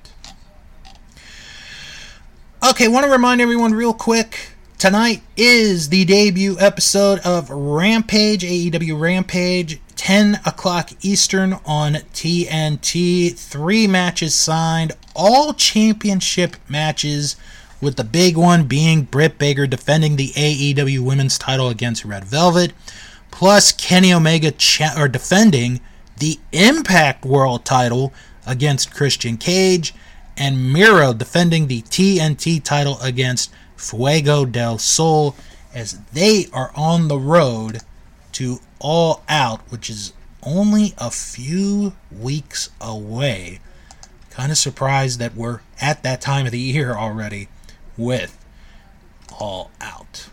Okay, 2.70 2.88
want 2.88 3.04
to 3.04 3.12
remind 3.12 3.40
everyone 3.40 3.74
real 3.74 3.92
quick 3.92 4.52
tonight 4.78 5.22
is 5.36 5.90
the 5.90 6.04
debut 6.04 6.56
episode 6.58 7.18
of 7.20 7.50
Rampage, 7.50 8.42
AEW 8.42 8.98
Rampage, 8.98 9.80
10 9.96 10.40
o'clock 10.46 10.90
Eastern 11.02 11.54
on 11.66 11.94
TNT. 12.14 13.36
Three 13.38 13.86
matches 13.86 14.34
signed, 14.34 14.92
all 15.14 15.52
championship 15.52 16.56
matches, 16.68 17.36
with 17.80 17.96
the 17.96 18.04
big 18.04 18.36
one 18.36 18.64
being 18.64 19.02
Britt 19.02 19.38
Baker 19.38 19.66
defending 19.66 20.16
the 20.16 20.28
AEW 20.30 21.00
Women's 21.00 21.38
title 21.38 21.68
against 21.68 22.04
Red 22.04 22.24
Velvet, 22.24 22.72
plus 23.30 23.72
Kenny 23.72 24.12
Omega 24.12 24.50
cha- 24.52 24.94
or 24.96 25.06
defending 25.06 25.80
the 26.18 26.38
Impact 26.52 27.24
World 27.24 27.64
title 27.64 28.12
against 28.46 28.94
Christian 28.94 29.36
Cage, 29.36 29.94
and 30.36 30.72
Miro 30.72 31.12
defending 31.12 31.66
the 31.66 31.82
TNT 31.82 32.62
title 32.62 32.98
against 33.00 33.52
Fuego 33.76 34.44
del 34.44 34.78
Sol 34.78 35.36
as 35.72 35.98
they 36.12 36.46
are 36.52 36.72
on 36.74 37.08
the 37.08 37.18
road 37.18 37.80
to 38.32 38.60
All 38.78 39.22
Out, 39.28 39.60
which 39.70 39.88
is 39.88 40.12
only 40.42 40.94
a 40.98 41.10
few 41.10 41.94
weeks 42.10 42.70
away. 42.80 43.60
Kind 44.30 44.52
of 44.52 44.58
surprised 44.58 45.18
that 45.20 45.34
we're 45.34 45.60
at 45.80 46.02
that 46.02 46.20
time 46.20 46.46
of 46.46 46.52
the 46.52 46.58
year 46.58 46.94
already 46.94 47.48
with 47.96 48.36
All 49.38 49.70
Out. 49.80 50.28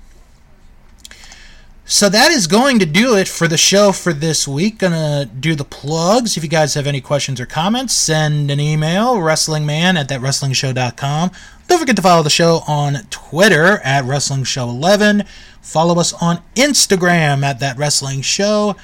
So 1.91 2.07
that 2.07 2.31
is 2.31 2.47
going 2.47 2.79
to 2.79 2.85
do 2.85 3.17
it 3.17 3.27
for 3.27 3.49
the 3.49 3.57
show 3.57 3.91
for 3.91 4.13
this 4.13 4.47
week. 4.47 4.77
Gonna 4.77 5.25
do 5.25 5.55
the 5.55 5.65
plugs. 5.65 6.37
If 6.37 6.43
you 6.43 6.49
guys 6.49 6.73
have 6.75 6.87
any 6.87 7.01
questions 7.01 7.41
or 7.41 7.45
comments, 7.45 7.93
send 7.93 8.49
an 8.49 8.61
email, 8.61 9.15
wrestlingman 9.17 9.99
at 9.99 10.07
thatwrestlingshow.com. 10.07 11.31
Don't 11.67 11.79
forget 11.79 11.97
to 11.97 12.01
follow 12.01 12.23
the 12.23 12.29
show 12.29 12.61
on 12.65 12.95
Twitter 13.09 13.79
at 13.83 14.05
WrestlingShow11. 14.05 15.27
Follow 15.61 15.99
us 15.99 16.13
on 16.13 16.41
Instagram 16.55 17.43
at 17.43 17.59
That 17.59 17.77
Wrestling 17.77 18.21
Show. 18.21 18.77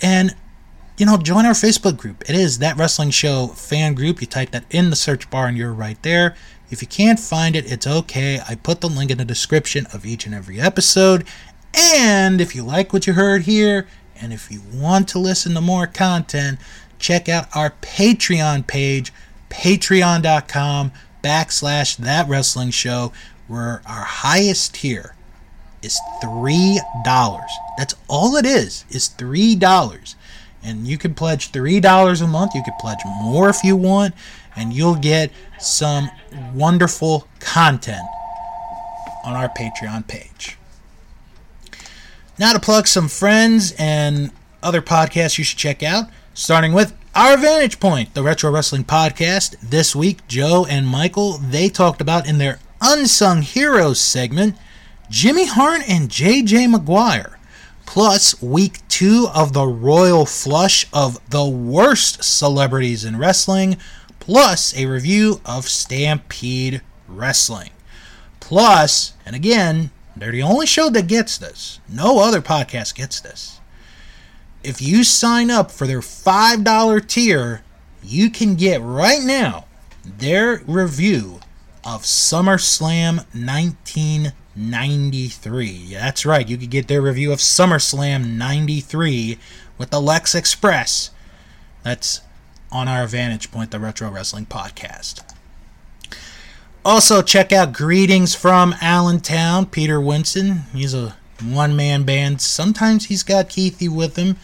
And, 0.00 0.36
you 0.96 1.06
know, 1.06 1.16
join 1.16 1.44
our 1.44 1.54
Facebook 1.54 1.96
group. 1.96 2.22
It 2.30 2.36
is 2.36 2.58
That 2.58 2.76
Wrestling 2.76 3.10
Show 3.10 3.48
fan 3.48 3.94
group. 3.94 4.20
You 4.20 4.28
type 4.28 4.52
that 4.52 4.64
in 4.70 4.90
the 4.90 4.96
search 4.96 5.28
bar 5.28 5.48
and 5.48 5.56
you're 5.56 5.72
right 5.72 6.00
there. 6.04 6.36
If 6.70 6.82
you 6.82 6.88
can't 6.88 7.18
find 7.18 7.56
it, 7.56 7.70
it's 7.70 7.86
okay. 7.86 8.40
I 8.46 8.54
put 8.54 8.80
the 8.80 8.88
link 8.88 9.10
in 9.10 9.18
the 9.18 9.24
description 9.24 9.86
of 9.92 10.04
each 10.04 10.26
and 10.26 10.34
every 10.34 10.60
episode. 10.60 11.26
And 11.74 12.40
if 12.40 12.54
you 12.54 12.62
like 12.62 12.92
what 12.92 13.06
you 13.06 13.12
heard 13.12 13.42
here, 13.42 13.86
and 14.20 14.32
if 14.32 14.50
you 14.50 14.60
want 14.72 15.08
to 15.08 15.18
listen 15.18 15.54
to 15.54 15.60
more 15.60 15.86
content, 15.86 16.58
check 16.98 17.28
out 17.28 17.54
our 17.54 17.70
Patreon 17.82 18.66
page, 18.66 19.12
patreon.com 19.50 20.92
backslash 21.22 21.96
that 21.98 22.28
wrestling 22.28 22.70
show, 22.70 23.12
where 23.46 23.82
our 23.86 24.04
highest 24.04 24.74
tier 24.74 25.14
is 25.82 26.00
three 26.20 26.80
dollars. 27.04 27.50
That's 27.76 27.94
all 28.08 28.36
it 28.36 28.46
is, 28.46 28.84
is 28.90 29.08
three 29.08 29.54
dollars. 29.54 30.16
And 30.62 30.86
you 30.86 30.98
can 30.98 31.14
pledge 31.14 31.50
three 31.50 31.80
dollars 31.80 32.20
a 32.20 32.26
month. 32.26 32.54
You 32.54 32.62
can 32.62 32.74
pledge 32.80 32.98
more 33.22 33.48
if 33.48 33.62
you 33.62 33.76
want, 33.76 34.14
and 34.56 34.72
you'll 34.72 34.96
get 34.96 35.30
some 35.58 36.10
wonderful 36.52 37.28
content 37.38 38.06
on 39.24 39.34
our 39.34 39.48
Patreon 39.48 40.06
page. 40.08 40.58
Now 42.40 42.52
to 42.52 42.60
plug 42.60 42.86
some 42.86 43.08
friends 43.08 43.74
and 43.80 44.30
other 44.62 44.80
podcasts 44.80 45.38
you 45.38 45.44
should 45.44 45.58
check 45.58 45.82
out, 45.82 46.04
starting 46.34 46.72
with 46.72 46.96
Our 47.12 47.36
Vantage 47.36 47.80
Point, 47.80 48.14
the 48.14 48.22
Retro 48.22 48.52
Wrestling 48.52 48.84
Podcast. 48.84 49.56
This 49.60 49.96
week, 49.96 50.24
Joe 50.28 50.64
and 50.70 50.86
Michael, 50.86 51.38
they 51.38 51.68
talked 51.68 52.00
about 52.00 52.28
in 52.28 52.38
their 52.38 52.60
Unsung 52.80 53.42
Heroes 53.42 54.00
segment, 54.00 54.56
Jimmy 55.10 55.46
Hart 55.46 55.82
and 55.88 56.08
JJ 56.08 56.72
McGuire. 56.72 57.34
Plus, 57.86 58.40
week 58.40 58.86
two 58.86 59.26
of 59.34 59.52
the 59.52 59.66
Royal 59.66 60.24
Flush 60.24 60.86
of 60.92 61.18
the 61.30 61.44
worst 61.44 62.22
celebrities 62.22 63.04
in 63.04 63.18
wrestling, 63.18 63.78
plus 64.20 64.76
a 64.76 64.86
review 64.86 65.40
of 65.44 65.68
Stampede 65.68 66.82
Wrestling. 67.08 67.70
Plus, 68.38 69.14
and 69.26 69.34
again, 69.34 69.90
they're 70.20 70.32
the 70.32 70.42
only 70.42 70.66
show 70.66 70.90
that 70.90 71.06
gets 71.06 71.38
this. 71.38 71.80
No 71.88 72.20
other 72.20 72.40
podcast 72.40 72.94
gets 72.94 73.20
this. 73.20 73.60
If 74.62 74.82
you 74.82 75.04
sign 75.04 75.50
up 75.50 75.70
for 75.70 75.86
their 75.86 76.00
$5 76.00 77.06
tier, 77.06 77.62
you 78.02 78.30
can 78.30 78.54
get 78.54 78.80
right 78.80 79.22
now 79.22 79.66
their 80.04 80.62
review 80.66 81.40
of 81.84 82.02
SummerSlam 82.02 83.18
1993. 83.34 85.66
Yeah, 85.66 86.00
that's 86.00 86.26
right. 86.26 86.48
You 86.48 86.58
could 86.58 86.70
get 86.70 86.88
their 86.88 87.02
review 87.02 87.32
of 87.32 87.38
SummerSlam 87.38 88.36
93 88.36 89.38
with 89.78 89.90
the 89.90 90.00
Lex 90.00 90.34
Express. 90.34 91.10
That's 91.82 92.20
on 92.70 92.88
our 92.88 93.06
Vantage 93.06 93.50
Point, 93.50 93.70
the 93.70 93.78
Retro 93.78 94.10
Wrestling 94.10 94.46
Podcast. 94.46 95.22
Also, 96.84 97.22
check 97.22 97.52
out 97.52 97.72
Greetings 97.72 98.34
from 98.34 98.74
Allentown, 98.80 99.66
Peter 99.66 100.00
Winston. 100.00 100.62
He's 100.72 100.94
a 100.94 101.16
one 101.42 101.76
man 101.76 102.04
band. 102.04 102.40
Sometimes 102.40 103.06
he's 103.06 103.22
got 103.22 103.48
Keithy 103.48 103.88
with 103.88 104.16
him. 104.16 104.36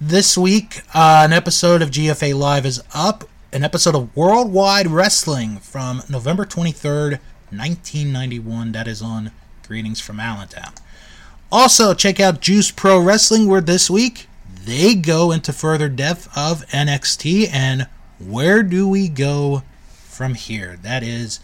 This 0.00 0.36
week, 0.36 0.82
uh, 0.94 1.22
an 1.24 1.32
episode 1.32 1.80
of 1.80 1.90
GFA 1.90 2.34
Live 2.34 2.66
is 2.66 2.82
up. 2.94 3.24
An 3.52 3.64
episode 3.64 3.94
of 3.94 4.14
Worldwide 4.14 4.86
Wrestling 4.86 5.58
from 5.58 6.02
November 6.08 6.44
23rd, 6.44 7.18
1991. 7.50 8.72
That 8.72 8.86
is 8.86 9.00
on 9.02 9.30
Greetings 9.66 10.00
from 10.00 10.20
Allentown. 10.20 10.72
Also, 11.50 11.94
check 11.94 12.20
out 12.20 12.40
Juice 12.40 12.70
Pro 12.70 12.98
Wrestling, 12.98 13.46
where 13.46 13.60
this 13.60 13.90
week 13.90 14.28
they 14.64 14.94
go 14.94 15.32
into 15.32 15.52
further 15.52 15.88
depth 15.88 16.28
of 16.36 16.66
NXT 16.68 17.48
and 17.52 17.88
where 18.18 18.62
do 18.62 18.88
we 18.88 19.08
go 19.08 19.62
from 19.90 20.34
here? 20.34 20.78
That 20.82 21.02
is 21.02 21.40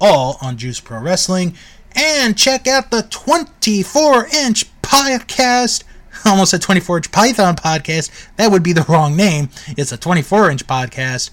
all 0.00 0.38
on 0.42 0.56
Juice 0.56 0.80
Pro 0.80 1.00
Wrestling. 1.00 1.56
And 1.94 2.36
check 2.36 2.66
out 2.66 2.90
the 2.90 3.02
24 3.10 4.26
inch 4.34 4.66
podcast. 4.82 5.84
Almost 6.24 6.52
a 6.52 6.58
24 6.58 6.98
inch 6.98 7.12
Python 7.12 7.56
podcast. 7.56 8.10
That 8.36 8.50
would 8.50 8.62
be 8.62 8.72
the 8.72 8.84
wrong 8.88 9.16
name. 9.16 9.48
It's 9.68 9.92
a 9.92 9.96
24 9.96 10.50
inch 10.50 10.66
podcast 10.66 11.30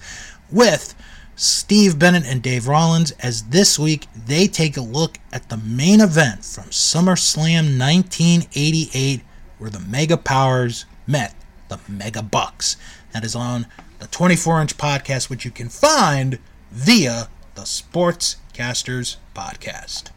with 0.50 0.94
Steve 1.36 1.98
Bennett 1.98 2.24
and 2.24 2.42
Dave 2.42 2.68
Rollins. 2.68 3.12
As 3.12 3.44
this 3.44 3.78
week 3.78 4.06
they 4.26 4.46
take 4.46 4.76
a 4.76 4.82
look 4.82 5.18
at 5.32 5.48
the 5.48 5.56
main 5.56 6.00
event 6.00 6.44
from 6.44 6.64
SummerSlam 6.64 7.78
1988, 7.78 9.22
where 9.58 9.70
the 9.70 9.80
Mega 9.80 10.16
Powers 10.16 10.86
met 11.06 11.34
the 11.68 11.78
Mega 11.88 12.22
Bucks. 12.22 12.76
That 13.12 13.24
is 13.24 13.34
on 13.34 13.66
the 13.98 14.06
24 14.06 14.60
inch 14.60 14.76
podcast, 14.76 15.30
which 15.30 15.44
you 15.44 15.50
can 15.50 15.68
find 15.68 16.38
via 16.70 17.28
the 17.54 17.62
Sportscasters 18.54 19.16
Podcast. 19.34 20.10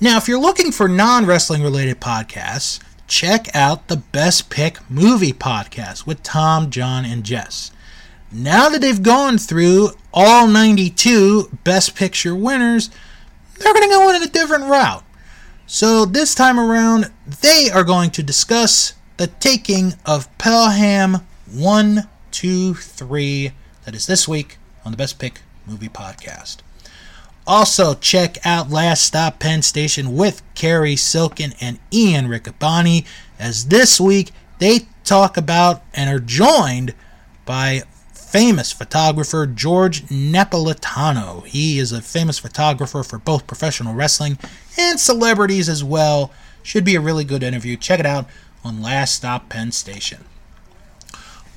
Now, 0.00 0.16
if 0.16 0.26
you're 0.28 0.40
looking 0.40 0.72
for 0.72 0.88
non 0.88 1.26
wrestling 1.26 1.62
related 1.62 2.00
podcasts, 2.00 2.80
check 3.06 3.54
out 3.54 3.86
the 3.88 3.96
Best 3.96 4.48
Pick 4.50 4.78
Movie 4.90 5.32
Podcast 5.32 6.06
with 6.06 6.22
Tom, 6.22 6.70
John, 6.70 7.04
and 7.04 7.24
Jess. 7.24 7.72
Now 8.30 8.68
that 8.68 8.80
they've 8.80 9.02
gone 9.02 9.38
through 9.38 9.90
all 10.12 10.46
92 10.46 11.58
Best 11.64 11.96
Picture 11.96 12.34
winners, 12.34 12.90
they're 13.58 13.74
going 13.74 13.88
to 13.88 13.94
go 13.94 14.14
in 14.14 14.22
a 14.22 14.26
different 14.26 14.64
route. 14.64 15.04
So 15.66 16.04
this 16.04 16.34
time 16.34 16.60
around, 16.60 17.10
they 17.40 17.70
are 17.72 17.84
going 17.84 18.10
to 18.10 18.22
discuss 18.22 18.92
the 19.16 19.28
taking 19.28 19.94
of 20.04 20.36
Pelham 20.38 21.26
123. 21.52 23.52
That 23.84 23.94
is 23.94 24.06
this 24.06 24.28
week 24.28 24.58
on 24.84 24.92
the 24.92 24.98
Best 24.98 25.18
Pick 25.18 25.40
Movie 25.66 25.88
Podcast. 25.88 26.58
Also, 27.46 27.94
check 27.94 28.38
out 28.46 28.70
Last 28.70 29.04
Stop 29.04 29.38
Penn 29.38 29.60
Station 29.60 30.16
with 30.16 30.42
Carrie 30.54 30.96
Silken 30.96 31.52
and 31.60 31.78
Ian 31.92 32.26
Riccaboni, 32.26 33.04
as 33.38 33.66
this 33.66 34.00
week 34.00 34.32
they 34.58 34.86
talk 35.04 35.36
about 35.36 35.82
and 35.92 36.08
are 36.08 36.24
joined 36.24 36.94
by 37.44 37.82
famous 38.14 38.72
photographer 38.72 39.46
George 39.46 40.06
Napolitano. 40.06 41.44
He 41.46 41.78
is 41.78 41.92
a 41.92 42.00
famous 42.00 42.38
photographer 42.38 43.02
for 43.02 43.18
both 43.18 43.46
professional 43.46 43.94
wrestling 43.94 44.38
and 44.78 44.98
celebrities 44.98 45.68
as 45.68 45.84
well. 45.84 46.32
Should 46.62 46.84
be 46.84 46.94
a 46.94 47.00
really 47.00 47.24
good 47.24 47.42
interview. 47.42 47.76
Check 47.76 48.00
it 48.00 48.06
out 48.06 48.26
on 48.64 48.80
Last 48.80 49.14
Stop 49.14 49.50
Penn 49.50 49.70
Station. 49.70 50.24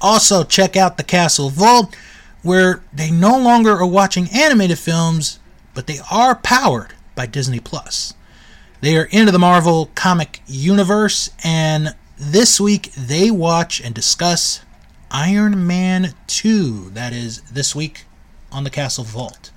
Also, 0.02 0.44
check 0.44 0.76
out 0.76 0.98
the 0.98 1.04
Castle 1.04 1.50
Vault, 1.50 1.96
where 2.44 2.84
they 2.94 3.10
no 3.10 3.40
longer 3.40 3.72
are 3.72 3.88
watching 3.88 4.28
animated 4.34 4.78
films, 4.78 5.40
but 5.78 5.86
they 5.86 6.00
are 6.10 6.34
powered 6.34 6.96
by 7.14 7.28
Disney 7.28 7.60
Plus. 7.60 8.16
They 8.82 8.98
are 8.98 9.04
into 9.12 9.32
the 9.32 9.38
Marvel 9.38 9.92
comic 9.94 10.42
universe, 10.48 11.30
and 11.44 11.94
this 12.18 12.60
week 12.60 12.92
they 12.94 13.30
watch 13.30 13.80
and 13.80 13.94
discuss 13.94 14.62
Iron 15.12 15.68
Man 15.68 16.16
2. 16.26 16.90
That 16.96 17.14
is 17.14 17.42
this 17.42 17.76
week 17.76 18.06
on 18.52 18.64
the 18.64 18.72
Castle 18.72 19.04
Vault. 19.04 19.52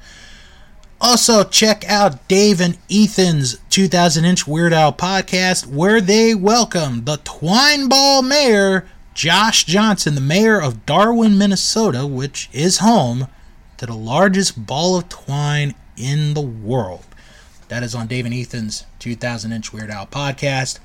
Also, 1.00 1.42
check 1.42 1.88
out 1.88 2.28
Dave 2.28 2.60
and 2.60 2.76
Ethan's 2.90 3.56
2000 3.70 4.26
Inch 4.26 4.46
Weird 4.46 4.74
Al 4.74 4.92
podcast, 4.92 5.68
where 5.68 6.02
they 6.02 6.34
welcome 6.34 7.06
the 7.06 7.16
Twine 7.24 7.88
Ball 7.88 8.20
Mayor, 8.20 8.86
Josh 9.14 9.64
Johnson, 9.64 10.16
the 10.16 10.20
mayor 10.20 10.60
of 10.60 10.84
Darwin, 10.84 11.38
Minnesota, 11.38 12.06
which 12.06 12.50
is 12.52 12.80
home 12.80 13.28
to 13.78 13.86
the 13.86 13.94
largest 13.94 14.66
ball 14.66 14.98
of 14.98 15.08
twine 15.08 15.74
in 15.96 16.34
the 16.34 16.40
world. 16.40 17.04
That 17.68 17.82
is 17.82 17.94
on 17.94 18.08
Dave 18.08 18.24
and 18.26 18.34
Ethan's 18.34 18.84
2000 18.98 19.52
Inch 19.52 19.72
Weird 19.72 19.90
Al 19.90 20.06
podcast. 20.06 20.78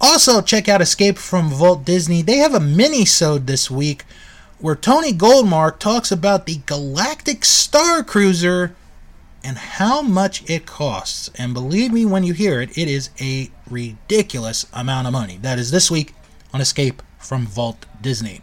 Also, 0.00 0.40
check 0.40 0.68
out 0.68 0.80
Escape 0.80 1.18
from 1.18 1.50
Vault 1.50 1.84
Disney. 1.84 2.22
They 2.22 2.38
have 2.38 2.54
a 2.54 2.60
mini-sode 2.60 3.46
this 3.46 3.70
week 3.70 4.04
where 4.58 4.76
Tony 4.76 5.12
Goldmark 5.12 5.78
talks 5.78 6.10
about 6.10 6.46
the 6.46 6.60
Galactic 6.66 7.44
Star 7.44 8.02
Cruiser 8.02 8.74
and 9.44 9.56
how 9.56 10.02
much 10.02 10.48
it 10.50 10.66
costs. 10.66 11.30
And 11.36 11.54
believe 11.54 11.92
me 11.92 12.04
when 12.04 12.24
you 12.24 12.32
hear 12.32 12.60
it, 12.60 12.76
it 12.76 12.88
is 12.88 13.10
a 13.20 13.50
ridiculous 13.70 14.66
amount 14.72 15.06
of 15.06 15.12
money. 15.12 15.38
That 15.40 15.58
is 15.58 15.70
this 15.70 15.90
week 15.90 16.14
on 16.52 16.60
Escape 16.60 17.02
from 17.18 17.46
Vault 17.46 17.86
Disney. 18.00 18.42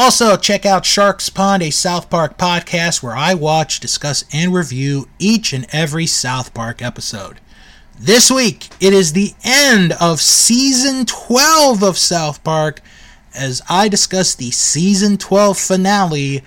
Also, 0.00 0.36
check 0.36 0.64
out 0.64 0.86
Stark's 0.86 1.28
Pond, 1.28 1.60
a 1.60 1.70
South 1.70 2.08
Park 2.08 2.38
podcast 2.38 3.02
where 3.02 3.16
I 3.16 3.34
watch, 3.34 3.80
discuss, 3.80 4.24
and 4.32 4.54
review 4.54 5.08
each 5.18 5.52
and 5.52 5.66
every 5.72 6.06
South 6.06 6.54
Park 6.54 6.80
episode. 6.80 7.40
This 7.98 8.30
week, 8.30 8.68
it 8.80 8.92
is 8.92 9.12
the 9.12 9.34
end 9.42 9.94
of 10.00 10.20
season 10.20 11.04
12 11.04 11.82
of 11.82 11.98
South 11.98 12.44
Park 12.44 12.80
as 13.34 13.60
I 13.68 13.88
discuss 13.88 14.36
the 14.36 14.52
season 14.52 15.18
12 15.18 15.58
finale 15.58 16.42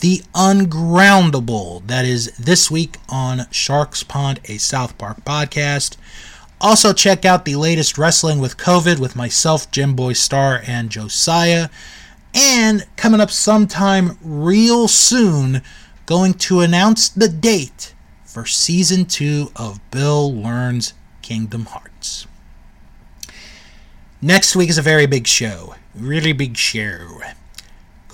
the 0.00 0.22
Ungroundable. 0.32 1.84
That 1.88 2.04
is 2.04 2.36
this 2.36 2.70
week 2.70 2.98
on 3.08 3.50
Stark's 3.50 4.04
Pond, 4.04 4.38
a 4.44 4.58
South 4.58 4.96
Park 4.98 5.24
podcast. 5.24 5.96
Also, 6.60 6.92
check 6.92 7.24
out 7.24 7.44
the 7.44 7.56
latest 7.56 7.98
Wrestling 7.98 8.38
with 8.38 8.56
COVID 8.56 9.00
with 9.00 9.16
myself, 9.16 9.68
Jim 9.72 9.96
Boy 9.96 10.12
Star, 10.12 10.62
and 10.64 10.90
Josiah. 10.90 11.70
And 12.34 12.86
coming 12.96 13.20
up 13.20 13.30
sometime 13.30 14.18
real 14.22 14.88
soon, 14.88 15.62
going 16.06 16.34
to 16.34 16.60
announce 16.60 17.08
the 17.08 17.28
date 17.28 17.94
for 18.24 18.44
season 18.44 19.04
two 19.06 19.52
of 19.54 19.78
Bill 19.90 20.34
Learns 20.34 20.94
Kingdom 21.22 21.66
Hearts. 21.66 22.26
Next 24.20 24.56
week 24.56 24.68
is 24.68 24.78
a 24.78 24.82
very 24.82 25.06
big 25.06 25.26
show. 25.26 25.76
Really 25.94 26.32
big 26.32 26.56
show 26.56 27.20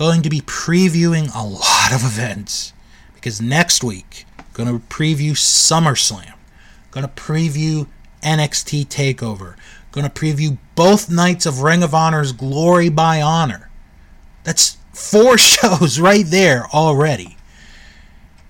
going 0.01 0.23
to 0.23 0.31
be 0.31 0.41
previewing 0.41 1.29
a 1.35 1.45
lot 1.45 1.93
of 1.93 2.03
events 2.03 2.73
because 3.13 3.39
next 3.39 3.83
week 3.83 4.25
going 4.53 4.67
to 4.67 4.83
preview 4.87 5.33
SummerSlam, 5.33 6.33
going 6.89 7.05
to 7.05 7.13
preview 7.13 7.85
NXT 8.23 8.87
Takeover, 8.87 9.55
going 9.91 10.09
to 10.09 10.11
preview 10.11 10.57
both 10.73 11.07
nights 11.11 11.45
of 11.45 11.61
Ring 11.61 11.83
of 11.83 11.93
Honor's 11.93 12.31
Glory 12.31 12.89
by 12.89 13.21
Honor. 13.21 13.69
That's 14.43 14.77
four 14.93 15.37
shows 15.37 15.99
right 15.99 16.25
there 16.25 16.67
already. 16.73 17.37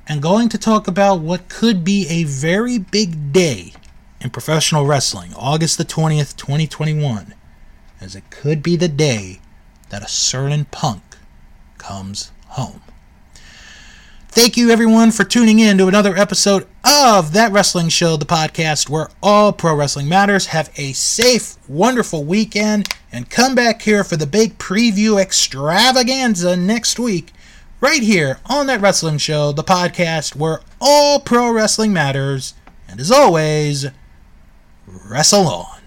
And 0.07 0.21
going 0.21 0.49
to 0.49 0.57
talk 0.57 0.87
about 0.87 1.21
what 1.21 1.47
could 1.47 1.83
be 1.83 2.07
a 2.09 2.23
very 2.23 2.77
big 2.77 3.31
day 3.31 3.73
in 4.19 4.29
professional 4.29 4.85
wrestling, 4.85 5.33
August 5.35 5.77
the 5.77 5.85
20th, 5.85 6.35
2021, 6.35 7.33
as 7.99 8.15
it 8.15 8.29
could 8.29 8.61
be 8.61 8.75
the 8.75 8.87
day 8.87 9.39
that 9.89 10.03
a 10.03 10.07
certain 10.07 10.65
punk 10.65 11.03
comes 11.77 12.31
home. 12.47 12.81
Thank 14.32 14.55
you, 14.55 14.69
everyone, 14.69 15.11
for 15.11 15.25
tuning 15.25 15.59
in 15.59 15.77
to 15.77 15.89
another 15.89 16.15
episode 16.15 16.65
of 16.86 17.34
That 17.34 17.51
Wrestling 17.51 17.89
Show, 17.89 18.15
the 18.15 18.25
podcast 18.25 18.88
where 18.88 19.09
all 19.21 19.51
pro 19.51 19.75
wrestling 19.75 20.07
matters. 20.07 20.45
Have 20.47 20.71
a 20.77 20.93
safe, 20.93 21.57
wonderful 21.67 22.23
weekend, 22.23 22.88
and 23.11 23.29
come 23.29 23.55
back 23.55 23.82
here 23.82 24.05
for 24.05 24.15
the 24.15 24.25
big 24.25 24.57
preview 24.57 25.21
extravaganza 25.21 26.55
next 26.55 26.97
week, 26.97 27.34
right 27.82 28.01
here 28.01 28.39
on 28.45 28.67
That 28.67 28.79
Wrestling 28.79 29.17
Show, 29.17 29.51
the 29.51 29.65
podcast 29.65 30.34
where 30.34 30.61
all 30.79 31.19
pro 31.19 31.51
wrestling 31.51 31.91
matters. 31.91 32.53
And 32.88 33.01
as 33.01 33.11
always, 33.11 33.88
wrestle 34.88 35.49
on. 35.49 35.80